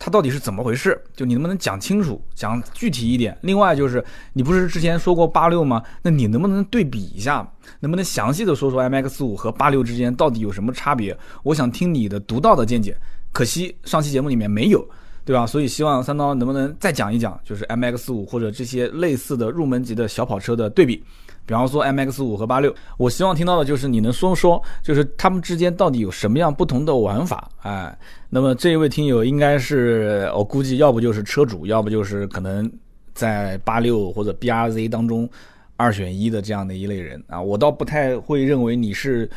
[0.05, 1.01] 它到底是怎么回事？
[1.15, 3.37] 就你能不能讲清楚、讲具体一点？
[3.39, 5.81] 另外就是，你不是之前说过八六吗？
[6.01, 7.49] 那你能不能对比一下？
[7.79, 11.17] 能不能详细的说说 MX 五和八六之间到底有什么差别？
[11.43, 12.97] 我想听你的独到的见解。
[13.31, 14.85] 可惜上期节目里面没有，
[15.23, 15.47] 对吧？
[15.47, 21.01] 所以希望三刀能不能再讲一讲，就是 MX 五或者这些类似的入门级的小跑车的对比。
[21.45, 27.97] 比方说 M X 五和八六，我希望听到的就是你能说说，就是他们之间到底有什么样不同的玩法，哎，
[28.29, 32.71] 那么这一位听友应该是我估计，要不就是车主，要不就是可能
[33.13, 35.29] 在八六或者 B R Z 当中
[35.75, 39.29] 二选一的这样的一类人啊，我倒不太会认为你是。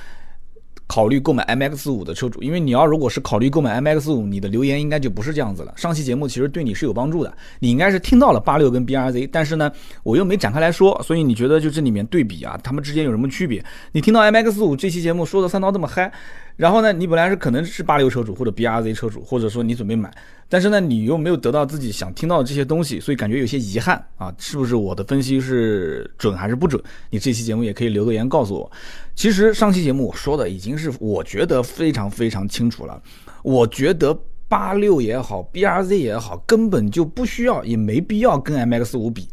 [0.87, 5.73] 考虑购买 MX 五的车主，因为你要如果是考虑购买 MX 五，你的留言应该就不是这样子了。
[5.77, 9.71] 上期节目其实对你是有帮助的，你应该是听到了八六跟 BRZ，但是呢，
[10.03, 13.65] 我又没展开来说，所以你觉得就这里面对比啊，他们之间有什么区别？
[13.93, 16.13] 你听到 MX 五这期节目说的三刀这么嗨。
[16.57, 20.11] 然后呢，你本来是可能是八六车主或者 B R Z 车主，或者说你准备买，
[20.49, 26.83] 但是呢，你又没有得到自己想听到的这些东西，所以感觉有些遗憾啊，是不是我的分析是准还是不准？
[27.11, 28.73] 你这期节目也可以留个言告诉我。
[29.15, 33.03] 其实上期节目我说的已经是我觉得非常非常清楚了，
[33.43, 39.29] 我觉得八六也好，B R Z 也好，根本就不需要也没必要跟 M X 五比，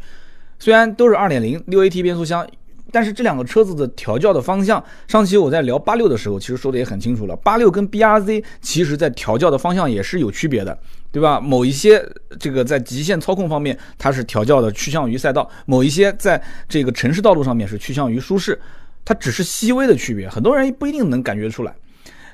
[0.58, 2.46] 虽然都是二点零六 A T 变速箱。
[2.94, 7.34] 但是这两个车子的调教的方向，上期我在聊八六的时候，其实说的也很清楚了。
[7.38, 10.78] 八六跟 B R Z 其实在调教的方向也是有区别的，
[11.10, 11.40] 对吧？
[11.40, 12.00] 某一些
[12.38, 18.56] 这个在极限操控方面，它是调教的趋向于赛道；某一些在这个城市道路上面是趋向于舒适，
[19.04, 21.74] 它只是细微的区别，很多人不一定能感觉出来。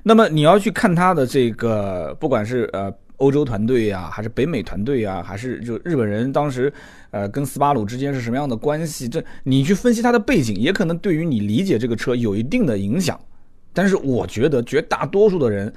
[0.03, 2.93] 那么你要去看它的这个，不管是呃。
[3.21, 6.73] 欧洲团队呀，还是北美团队呀，还是就日本人当时，
[7.11, 9.09] 呃，跟斯巴鲁之间是什么样的关系？
[9.09, 13.19] 这你去分析它的背景，也可能对于你理解这个车有一定的影响。
[13.73, 15.73] 但是我觉得绝大多数的人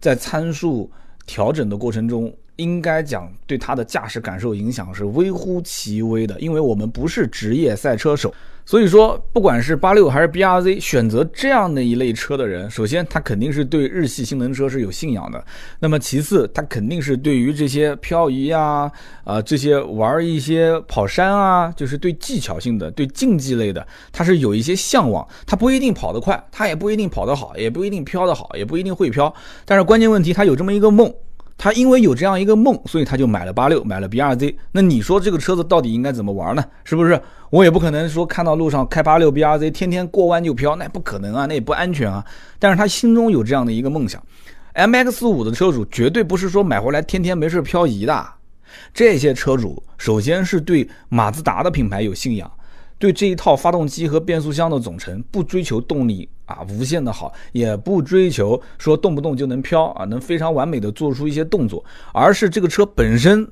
[0.00, 0.90] 在参数
[1.26, 8.34] 调整的过程中，应该讲对它的驾驶感受影响是微乎其微的，因为我们不是职业赛车手。
[8.68, 15.42] 所以说，不管是八六还是 B R Z，选择这样的一类车的人，首先他肯定是对日系性能车是有信仰的。
[15.78, 18.90] 那么其次，他肯定是对于这些漂移啊，
[19.22, 25.24] 啊这些玩一些跑山啊，就是对技巧性的、对竞技类的，他是有一些向往。
[25.46, 29.32] 他不一定跑得快，他也不一定跑得好，也不一定飘得好，也不一定会飘。
[29.64, 31.08] 但是关键问题，他有这么一个梦。
[31.58, 34.54] 他因为有这样一个梦，所以他就买了八六，买了 B R Z。
[34.72, 36.62] 那你说这个车子到底应该怎么玩呢？
[36.84, 37.18] 是不是？
[37.50, 42.24] 我也不可能说看到路上开八六 B R Z，天天过弯就飘，那不可能啊，那也不安全啊。
[42.58, 44.22] 但是他心中有这样的一个梦想。
[44.72, 48.26] M X 五的车主绝对不是说买回来天天没事漂移的。
[48.92, 52.50] 这些车主首先是对马自达的品牌有信仰。
[52.98, 61.84] 对这一套发动机和变速箱的总成，不追求动力啊无限的好，也不追求说动不动就能飘啊，能非常完美的做出一些动作，
[62.14, 63.46] 而是这个车本身，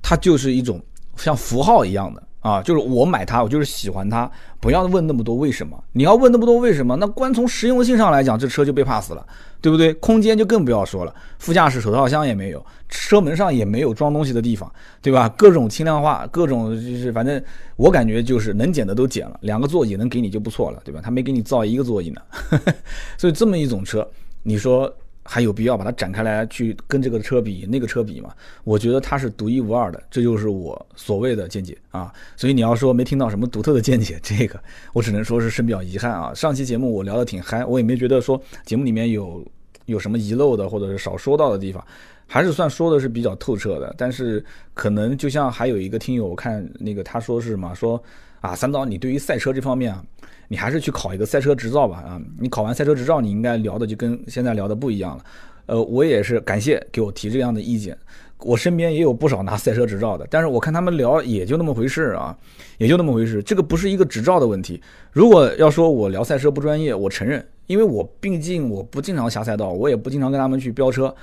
[0.00, 0.80] 它就是一种
[1.16, 4.30] 像符号一样的啊，就是我买它，我就是喜欢它，
[4.60, 5.82] 不要问那么多为什么。
[5.92, 9.26] 你要问那么多为什么，那光从实用性上来讲，这车就被 pass 了，
[9.62, 9.94] 对不对？
[9.94, 14.70] 空间就更不要说了，副驾驶手套箱也没有，车门上也没有装东西的地方，
[15.00, 15.26] 对吧？
[15.38, 17.42] 各种轻量化，各种就是反正
[17.76, 21.00] 我感觉就是能减的都减了，两个座椅能给你就不错了，对吧？
[21.02, 22.20] 他没给你造一个座椅呢，
[23.16, 24.06] 所以这么一种车，
[24.42, 24.94] 你说。
[25.24, 28.32] 还有必要把它展开来去跟这个车比那个车比吗？
[28.62, 32.12] 我觉得它是独一无二的，这就是我所谓的见解啊。
[32.36, 34.60] 所以你要说没听到什么独特的见解，这个
[34.92, 36.32] 我只能说是深表遗憾啊。
[36.34, 39.42] 上期节目我聊得挺嗨，我也没觉得说节目里面有
[39.86, 41.82] 有什么遗漏的或者是少说到的地方，
[42.26, 43.94] 还是算说的是比较透彻的。
[43.96, 44.44] 但是
[44.74, 48.02] 可能就像还有一个听友，我看那个他说是嘛，说
[48.40, 50.04] 啊三刀，你对于赛车这方面啊。
[50.48, 55.24] 你还是去考一个赛车执照吧，啊，你考完赛车执照，你应该聊的就跟现在聊的不一样了。
[55.66, 57.96] 呃，我也是感谢给我提这样的意见。
[58.40, 62.36] 我身边也有不少拿赛车执照的，但是我看他们聊也就那么回事啊，
[62.76, 63.42] 也就那么回事。
[63.42, 64.78] 这个不是一个执照的问题。
[65.12, 71.14] 如果要说我聊赛车不专业，我承认，因为我毕竟我不经常下赛道，我也不经常跟他们去飙车，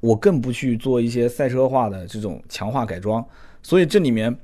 [0.00, 3.24] 我更不去做一些赛车化的这种强化改装，
[3.62, 4.36] 所以这里面。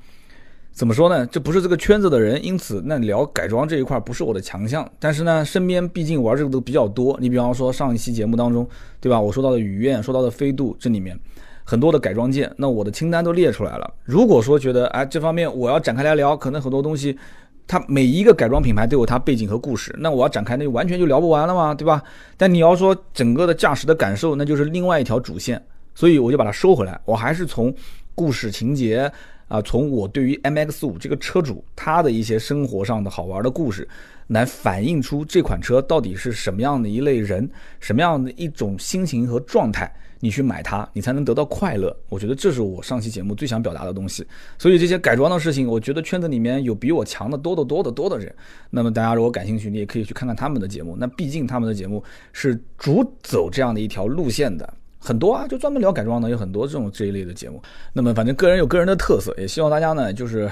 [0.72, 1.26] 怎么说呢？
[1.26, 4.88] 这不是这个圈子的人，因此那聊改装这一块不是我的强项。
[4.98, 7.18] 但是呢，身边毕竟玩这个都比较多。
[7.20, 8.66] 你比方说上一期节目当中，
[8.98, 9.20] 对吧？
[9.20, 11.18] 我说到的雨燕，说到的飞度，这里面
[11.64, 13.92] 很多的改装件，那我的清单都列出来了。
[14.04, 17.18] 如果说觉得哎这方面我要展开来聊，可能很多东西，
[17.66, 22.02] 它每一个改装品牌都有它背景和故事，那我要展开那就完全就聊不完了嘛，对吧？
[22.38, 25.62] 但你要说整个的驾驶的感受，那就是另外一条主线，
[25.94, 27.74] 所以我就把它收回来，我还是从
[28.14, 29.12] 故事情节。
[29.50, 33.86] 啊，从我对于 MX 五这个车主他的一些生活上的好玩的故事，
[34.28, 41.94] 来反映出这款车到底是什么样的一类人，什么样的一种心情和状态，你去买它，你才能得到快乐。
[42.08, 44.24] 我觉得这是我上期节目最想表达的东西。
[44.56, 48.32] 所以这些改装的事情，我觉得圈子里面有比我强的多得多得多的人。
[48.70, 50.96] 那么大家如果感兴趣，你也可以去看看他们的节目。
[50.96, 52.00] 那毕竟他们的节目
[52.32, 54.74] 是主走这样的一条路线的。
[55.00, 57.60] 很多啊，就专门聊改装的，有很多这种这一类的节目。
[57.94, 60.48] 那么反正个人有个人的特色，也希望大家呢就是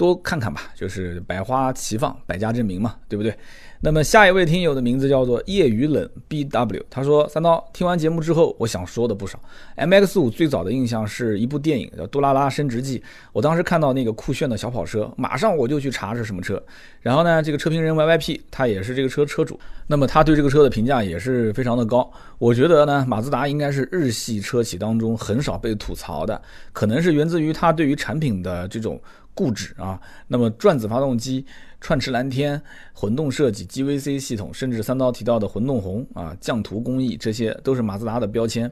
[0.00, 3.36] 多看看吧，就是百花齐放，百家争鸣嘛，对不对？
[3.82, 9.38] 那么下一位听友的名字叫做业余冷 B W，他说三刀听完节目之后，我想说的不少。
[9.76, 12.98] M X 五最早的印象是一部电影叫《杜拉拉升职记》，
[13.32, 16.62] 我当时看到那个酷炫的小跑车，马上我就去查是什么车。
[17.00, 22.10] 然后呢，这个车评人 Y Y P 他也是这个车车主，那么他对这个车的评价也是非常的高。
[22.38, 26.40] 我觉得呢，马自达应该是日系车企当中很少被吐槽的，
[26.72, 29.00] 可能是源自于他对于产品的这种
[29.34, 30.00] 固执啊。
[30.28, 31.44] 那么转子发动机。
[31.82, 32.60] 串池蓝天、
[32.92, 38.70] 混动设计、GVC 系统，甚至三刀提到的混动红啊、降图工艺，这些都是马自达的标签。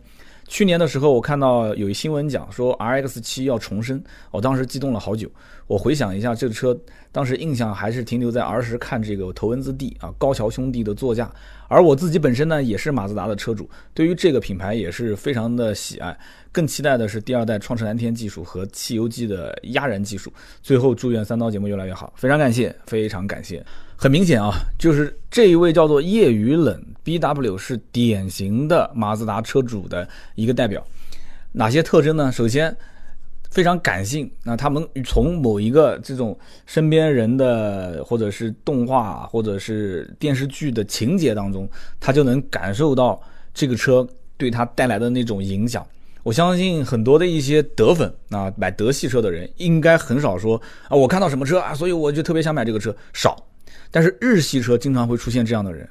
[0.49, 5.31] 去年的时候，我看到有一新闻讲说 RX 七要重生，我当时激动了好久。
[5.67, 6.77] 我回想一下这个车，
[7.13, 11.31] 当时印象还是停留在儿时看这个头文字 D 啊，高桥兄弟的座驾。
[11.69, 16.19] 而我自己本身呢，也是马自达的车主，对于这个品牌也是非常的喜爱。
[16.51, 20.33] 更期待的是第二代创驰蓝天技术和汽油机的压燃技术。
[20.63, 23.63] 最后祝愿三刀节目越来越好，非常感谢，非常感谢。
[24.01, 30.87] 很明显啊，就是这一位叫做夜雨冷 BW 是典型的马自达车主的一个代表。
[31.51, 32.31] 哪些特征呢？
[32.31, 32.75] 首先。
[33.51, 41.67] 非常感性，那他们从某一个这种身边人的，或者是动画，或者是电视剧的情节当中，
[41.99, 43.19] 他就能感受到
[43.55, 45.85] 这个车对他带来的那种影响。
[46.23, 53.35] 我相信很多的一些德粉啊，买德系车的人应该很少说啊，我看到什么车啊，所以我就特别想买这个车，少。
[53.91, 55.89] 但是日系车经常会出现这样的人，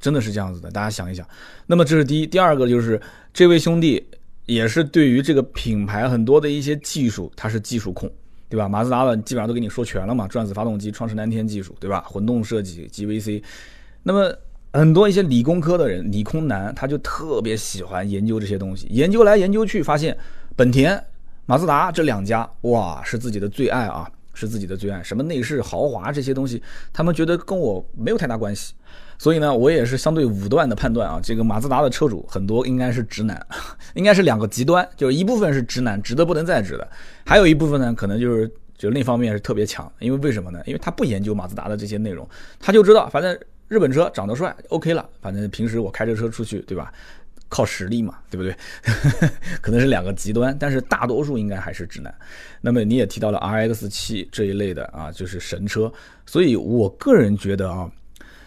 [0.00, 0.70] 真的是这样子的。
[0.70, 1.26] 大家想一想，
[1.66, 3.00] 那么这是第一，第二个就是
[3.32, 4.04] 这位兄弟。
[4.46, 8.10] 也是对于这个品牌很多的一些技术，他是技术控，
[8.48, 8.68] 对吧？
[8.68, 12.04] 马自达的基本上都给你说全了嘛，转子发动机、创驰蓝天技术，对吧？
[12.08, 13.40] 混动设计、GVC，
[14.02, 14.34] 那么
[14.72, 20.16] 很多一些理工科的人、理工男，他就特别喜欢研究这些东西，研究来研究去，发现
[20.56, 21.00] 本田、
[21.46, 24.10] 马自达这两家，哇，是自己的最爱啊，
[24.40, 25.02] 是自己的最爱。
[25.02, 26.62] 什么内饰豪华这些东西，
[26.92, 28.72] 他们觉得跟我没有太大关系。
[29.18, 33.46] 所以呢，我也是相对武断的判断啊，这个马自达的车主很多应该是直男，
[33.92, 36.88] 应该是两个极端，就是一部分是直男，直的不能再直的，
[37.26, 40.58] 还有一部分呢，可能就是就另一方面是特别强，因为为什么呢？
[40.64, 42.26] 因为他不研究马自达的这些内容，
[42.58, 43.38] 他就知道反正
[43.68, 46.90] 日本车长得帅，OK 了，反正平时我开着车出去，对吧？
[47.50, 48.56] 靠实力嘛，对不对？
[49.60, 52.14] 可能是两个极端，但是大多数应该还是直男。
[52.62, 55.92] 那么你也提到了 RX 七这一类的啊，就是神车，
[56.24, 57.90] 所以我个人觉得啊。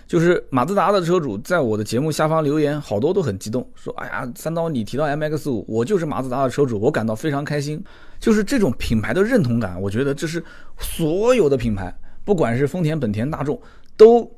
[0.06, 7.84] 就是马自达的车主在我的节目下方留言，好多都很激动，说：“哎呀，三刀你提到 MX 五，我就是马自达的车主，我感到非常开心。”
[8.20, 10.44] 就是这种品牌的认同感，我觉得这是
[10.78, 11.92] 所有的品牌，
[12.24, 13.60] 不管是丰田、本田、大众，
[13.98, 14.30] 都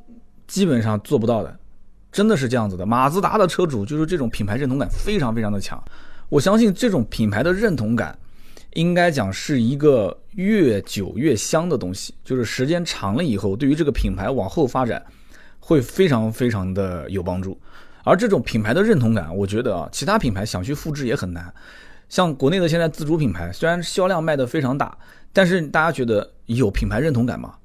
[0.48, 1.54] 基本上做不到的，
[2.16, 2.86] 真的是这样子的。
[2.86, 5.84] 马自达的车主就是这种品牌认同感非常非常的强，
[6.30, 8.18] 我相信这种品牌的认同感。
[8.72, 15.06] 应该讲是一个越久越香的东西，就是时间长了以后，对于这个品牌往后发展
[15.60, 17.60] 会非常非常的有帮助。
[18.06, 21.54] 而这种品牌的认同感，我觉得啊，其他品牌想去复制也很难。
[22.08, 24.98] 像国内的现在自主品牌，虽然销量卖得非常大，
[25.34, 27.56] 但是大家觉得有品牌认同感吗？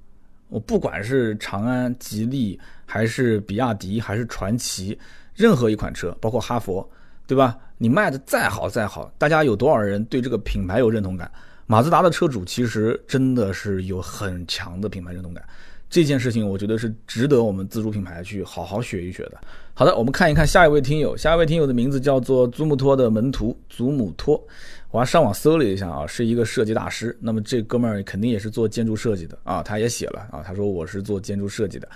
[0.51, 4.99] 我不管是长安、吉利，还是比亚迪，还是传祺，
[5.35, 6.87] 任何一款车，包括哈佛。
[7.27, 7.57] 对吧？
[7.79, 11.31] 你卖的再好再好，大家有多少人对这个品牌有认同感？
[11.65, 15.45] 马自达的车主其实真的是有很强的品牌认同感，
[15.89, 19.41] 这件事情我觉得是值得我们自主品牌去好好学一学的。
[19.75, 24.45] 好的，我们看一看下一位听友，下一位听友的名字叫做祖母托的门徒祖母托，
[24.91, 27.17] 我还上网搜了一下啊，是一个设计大师。
[27.21, 31.89] 那么这哥们儿肯定也是做建筑设计的啊，他也写了啊，他说我是做建筑设计的，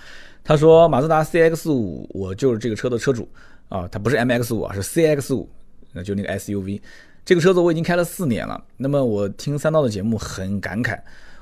[0.43, 3.27] 他说马自达 CX 五，我就是这个车的车主。
[3.67, 5.49] 啊，他不是 M X 五啊，是 C X 五，
[5.91, 6.79] 那就那个 S U V。
[7.25, 8.63] 这个车子我已经开了四年了。
[8.77, 10.97] 那么我听三刀的节目很感慨，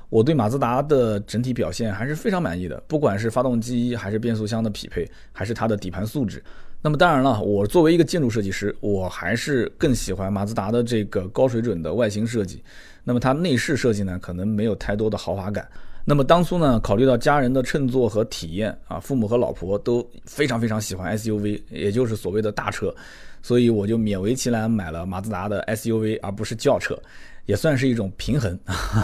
[0.07, 6.41] 我对马自达的整体表现还是非常满意的，不管是发动机还是变速箱的匹配，还是它的底盘素质。
[6.83, 12.61] 那么当然了，我作为一个建筑设计师，我还是更喜欢马自达的这个高水准的外形设计。
[13.05, 15.65] 那么它内饰设计呢，可能没有太多的豪华感。
[16.03, 22.93] 那么当初呢，考虑到家人的乘坐和体验啊，父母和老婆都非常非常喜欢 SUV，也就是所谓的大车，
[23.41, 27.01] 所以我就勉为其难买了马自达的 SUV，而不是轿车，
[27.45, 28.59] 也算是一种平衡。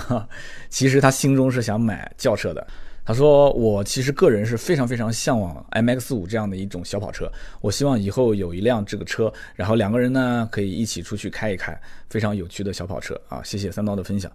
[0.69, 2.67] 其实他心中是想买轿车的。
[3.09, 7.27] 他说：“我其实个人是非常非常向往 MX 五这样的一种小跑车，
[7.59, 11.75] 我希望以后有一辆这个车，然后两个人呢可以一起出去开一开，
[12.11, 14.31] 非常有趣的小跑车啊！”谢谢三刀的分享。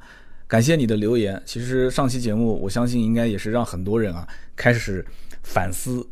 [0.49, 1.41] 感谢你的留言。
[1.47, 5.07] 其实上期节目，我相信应该也是让很多人啊开始
[5.45, 6.05] 反思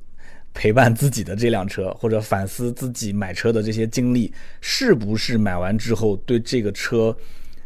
[0.55, 7.17] 陪伴自己的这辆车，或者反思自己买车的这些经历，是不是买完之后对这个车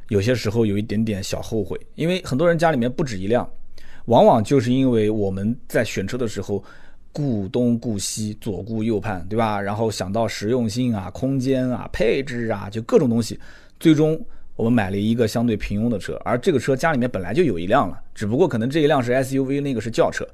[0.09, 1.78] 有些时候有一点点小后悔？
[1.97, 3.47] 因为很多人家里面不止一辆，
[4.07, 6.62] 往往就是因为我们在选车的时候
[7.12, 9.61] 顾东顾西，左顾右盼，对吧？
[9.61, 13.38] 然后想到实用性啊、空间啊、配置啊，就各种东西，
[13.78, 14.20] 最终。
[14.54, 20.26] 我们买了一个相对平庸的车，而这个车家里面本来就有一辆了，只不过可能这一辆是 SUV，那个是轿车，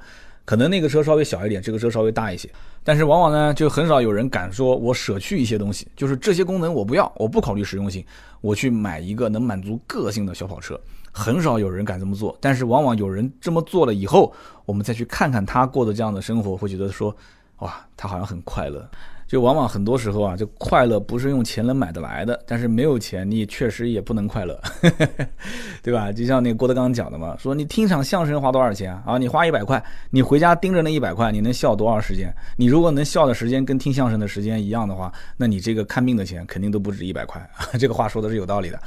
[0.45, 2.49] 可能那个车稍微小一点，这个车稍微大一些。
[2.85, 8.05] 但是往往呢，就很少有人敢说，我舍去一些东西，就是这些功能我不要，我不考虑实用性，
[8.43, 10.81] 我去买一个能满足个性的小跑车，
[11.13, 12.37] 很少有人敢这么做。
[12.41, 14.35] 但是往往有人这么做了以后，
[14.65, 17.15] 我们再去看看他过的这样的生活，会觉得说，
[17.59, 18.89] 哇，他好像很快乐。
[19.29, 22.39] 就往往很多时候啊，就快乐不是用钱能买得来的。
[22.47, 24.61] 但是没有钱，你也确实也不能快乐，
[25.83, 26.13] 对吧？
[26.13, 29.17] 就像那郭德纲讲的嘛，说你听场相声花多少钱啊？
[29.17, 32.31] 你花一百块，你回家盯着那一百块，你能笑多少时间？
[32.59, 37.41] 你如果能笑的时间跟听相声的时间一样的话，那你这个看病的钱肯定都不止一百块。
[37.81, 38.79] 这个话说的是有道理的。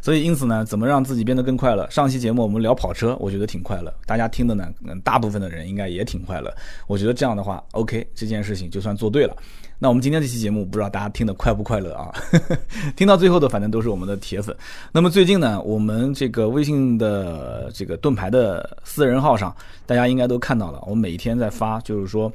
[0.00, 1.88] 所以，因此呢，怎么让自己变得更快乐？
[1.90, 3.92] 上期节目我们聊跑车，我觉得挺快乐。
[4.06, 6.52] 大家听的呢，嗯，大部分的人应该也挺快乐。
[6.86, 9.36] 我觉得这样的话，OK，这件事情就算做对了。
[9.80, 12.12] 那我们今天这期节目，不知道大家听的快不快乐啊？
[12.96, 14.54] 听到最后的，反正都是我们的铁粉。
[14.90, 19.54] 那么最近呢，我们这个微信的这个盾牌的私人号上，
[19.86, 22.32] 大家应该都看到了，我每天在发，就是说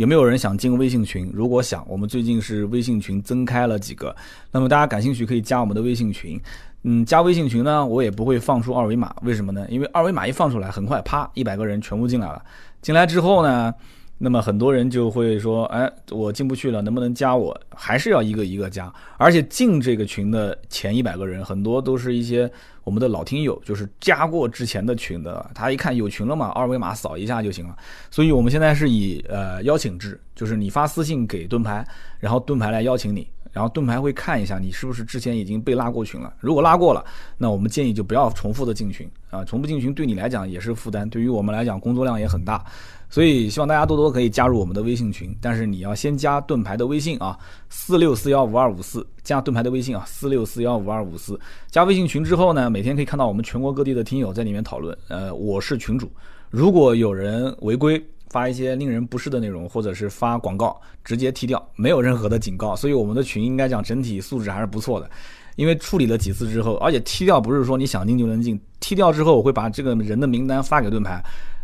[0.00, 1.30] 有没有人想进微信群？
[1.34, 4.16] 如果想，我们最近是微信群增开了几个，
[4.50, 6.40] 那么大家感兴趣可以加我们的微信群。
[6.84, 9.66] 嗯，加微信群呢，我也不会放出二维码，为什么呢？
[9.68, 12.42] 因为二维码一放出来，很快啪，一百个人全部进来了。
[12.80, 13.74] 进来之后呢，
[14.22, 17.58] 那么很多人就会说，哎，我进不去了，能不能加我？
[17.74, 18.92] 还是要一个一个加。
[19.16, 22.50] 而且进这个群的前一百个人，很多都是一些
[22.84, 25.50] 我们的老听友，就是加过之前的群的。
[25.54, 27.74] 他一看有群了嘛，二维码扫一下就行了。
[28.10, 31.82] 所以我们现在是以呃邀请制，就是你发私信给盾牌，
[32.18, 33.26] 然后盾牌来邀请你。
[33.52, 37.04] 然后盾牌会看一下你是不是之前已经被拉过群了，如果拉过了，
[37.36, 42.64] 那我们建议就不要重复的进群啊，重复进群对你来讲也是负担，对于我们来讲工作量也很大，
[43.10, 47.36] 所以希望大家多多可以加入我们的微信群，但是你要先加盾牌的微信啊，
[47.68, 51.38] 四六四幺五二五四，加盾牌的微信啊，四六四幺五二五四，
[51.68, 56.10] 加微信群之后呢，每天可以看到我们全国各地的听友在里面讨论，呃，我是群主，
[56.48, 58.02] 如果有人违规。
[58.32, 62.76] 发一些令人不适的内容，或者是发广告，直接踢掉，没有任何的警告。
[62.76, 65.10] 所以我们的群应该讲整体素质还是不错的，
[65.56, 71.20] 因为处理了几次之后，而且踢掉不是说你想进就能进，踢掉之后我会把这个人的名单发给盾牌。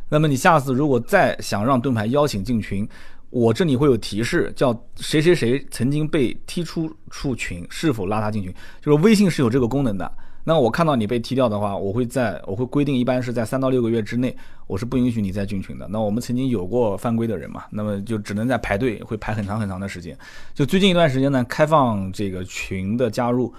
[0.09, 2.89] 那么你下次如果再想让盾牌邀请进群，
[3.31, 8.55] 我这里会有提示，叫谁谁谁曾经被踢出出群，是否拉他进群？
[8.81, 10.11] 就是微信是有这个功能的。
[10.45, 14.35] 那我看到你被踢掉的话，我会在我会规定，一般是在三到六个月之内，
[14.69, 15.89] 我是不允许你再进群的。
[15.89, 20.17] 那我们曾经有过犯规的人嘛，那么就只能在排队，会排很长很长的时间。
[20.55, 23.53] 就最近一段时间呢，开放这个群的加入，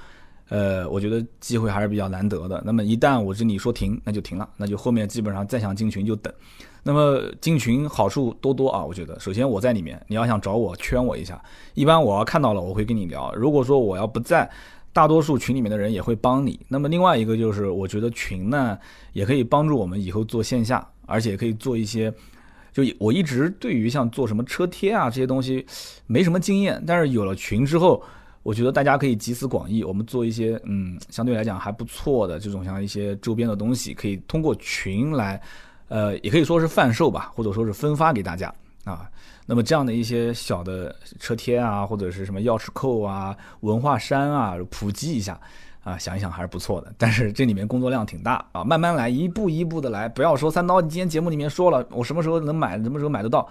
[0.50, 2.62] 呃，我觉得机会还是比较难得的。
[2.66, 6.34] 那么一旦我这里说停，那就停了，那就后面基本上再想进群就等。
[6.84, 11.42] 那么进群好处多多啊，我觉得首先我在里面，你要想找我圈我一下，
[11.74, 13.34] 一般我要看到了我会跟你聊。
[13.36, 14.50] 如果说我要不在。
[14.94, 16.60] 大多数群里面的人也会帮你。
[16.68, 18.76] 那么另外一个就是，我觉得群呢
[19.14, 22.12] 也可以帮助我们以后做线下，而且可以做一些。
[22.74, 25.64] 就我一直对于像做什么车贴啊这些东西
[26.08, 28.02] 没什么经验，但是有了群之后，
[28.48, 35.42] 我觉得大家可以集思广益，我们做一些嗯相对来讲还不错的这种像一些周边的东西，可以通过群来，
[35.90, 38.48] 呃，也可以说是贩售吧，或者说是分发给大家。
[38.86, 39.06] 啊，
[39.46, 45.38] 那么这样的一些小的车贴啊，或者是什么钥匙扣啊、文化衫啊，普及一下
[45.84, 46.94] 啊，想一想还是不错的。
[46.98, 50.80] 但是这里面工作量挺大啊，慢慢来，一步一步的来，不要说三刀。
[50.80, 53.46] 你今天节目里面说了，我什么时候能买，什么时候买得到，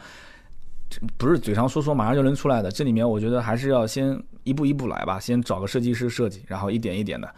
[1.17, 2.71] 不是嘴上说说马上就能出来的。
[2.71, 7.29] 这里面我觉得还是要先一步一步来吧，先找个设计师设计，然后一点一点的。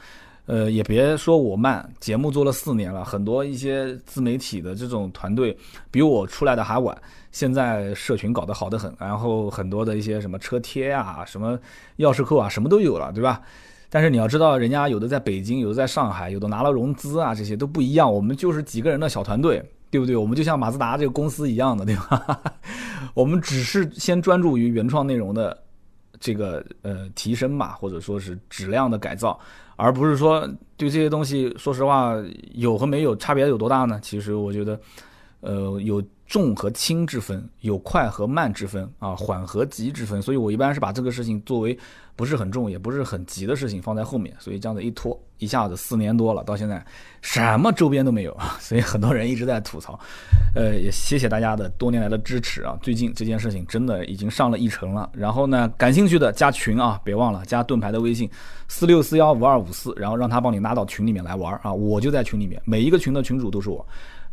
[0.47, 5.55] 呃，也别说我慢，节目做了四年了，很多一些自媒体的这种团队
[5.91, 6.97] 比我出来的还晚。
[7.33, 11.59] 现在社群搞得好得很，然后很多的一些什么车贴啊、什么
[11.99, 13.43] 钥匙扣啊，什么都有了，对吧？
[13.91, 18.11] 但是你要知道，人家有的在北京，有的在上海，有的拿了融资啊，这些都不一样。
[18.11, 20.17] 我们就是几个人的小团队，对不对？
[20.17, 22.43] 我们就像马自达这个公司一样的，对吧？
[23.15, 25.57] 我们只是先专注于原创内容的
[26.21, 29.39] 这个呃提升吧，或者说是质量的改造。
[29.77, 30.41] 而不是说
[30.77, 32.13] 对这些东西，说实话
[32.55, 33.99] 有和没有差别有多大呢？
[34.03, 34.81] 其实我觉得，
[35.41, 40.23] 呃，有重和轻之分，有快和慢之分啊，缓和急之分。
[40.23, 41.77] 所以我一般是把这个事情作为。
[42.19, 46.85] 不是很重，也不是很急的事情放在后面，所以这样子一拖，一下子四年多了，到现在
[47.23, 49.97] 什么周边都没有啊， 所以很多人一直在吐槽，
[50.53, 52.77] 呃，也谢谢大家的多年来的支持啊。
[52.83, 58.29] 最近这件事情真的已经上了议程了，然后呢，感兴趣的加群啊，别忘了加盾牌的微信
[58.67, 63.87] 四六四幺五二五四，然后让他帮你拉到群里面来玩啊，我就在群里面，每一个群的群主都是我。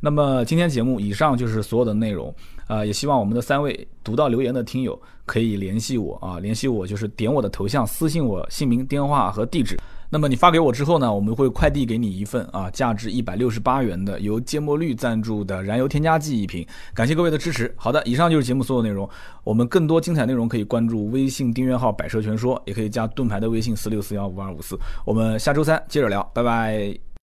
[0.06, 2.32] 那么今天节目以上就是所有的内容，
[2.68, 9.76] 啊，也希望我们的三位读到留言的听友可以联系我啊，联系我就是点我的头像私信我姓名、电话和地址。
[10.12, 16.64] 那么你发给我之后呢，我们会快递给你一份啊，价值一百六十八元的由芥末绿赞助的燃油添加剂一瓶。
[16.94, 17.74] 感谢各位的支持。
[17.76, 19.10] 好的，以上就是节目所有内容。
[19.44, 24.78] 我们更多精彩内容可以关注微信订阅号“百车全说”，也可以加盾牌的微信四六四幺五二五四。
[25.04, 27.06] 我们下周三接着聊，拜拜。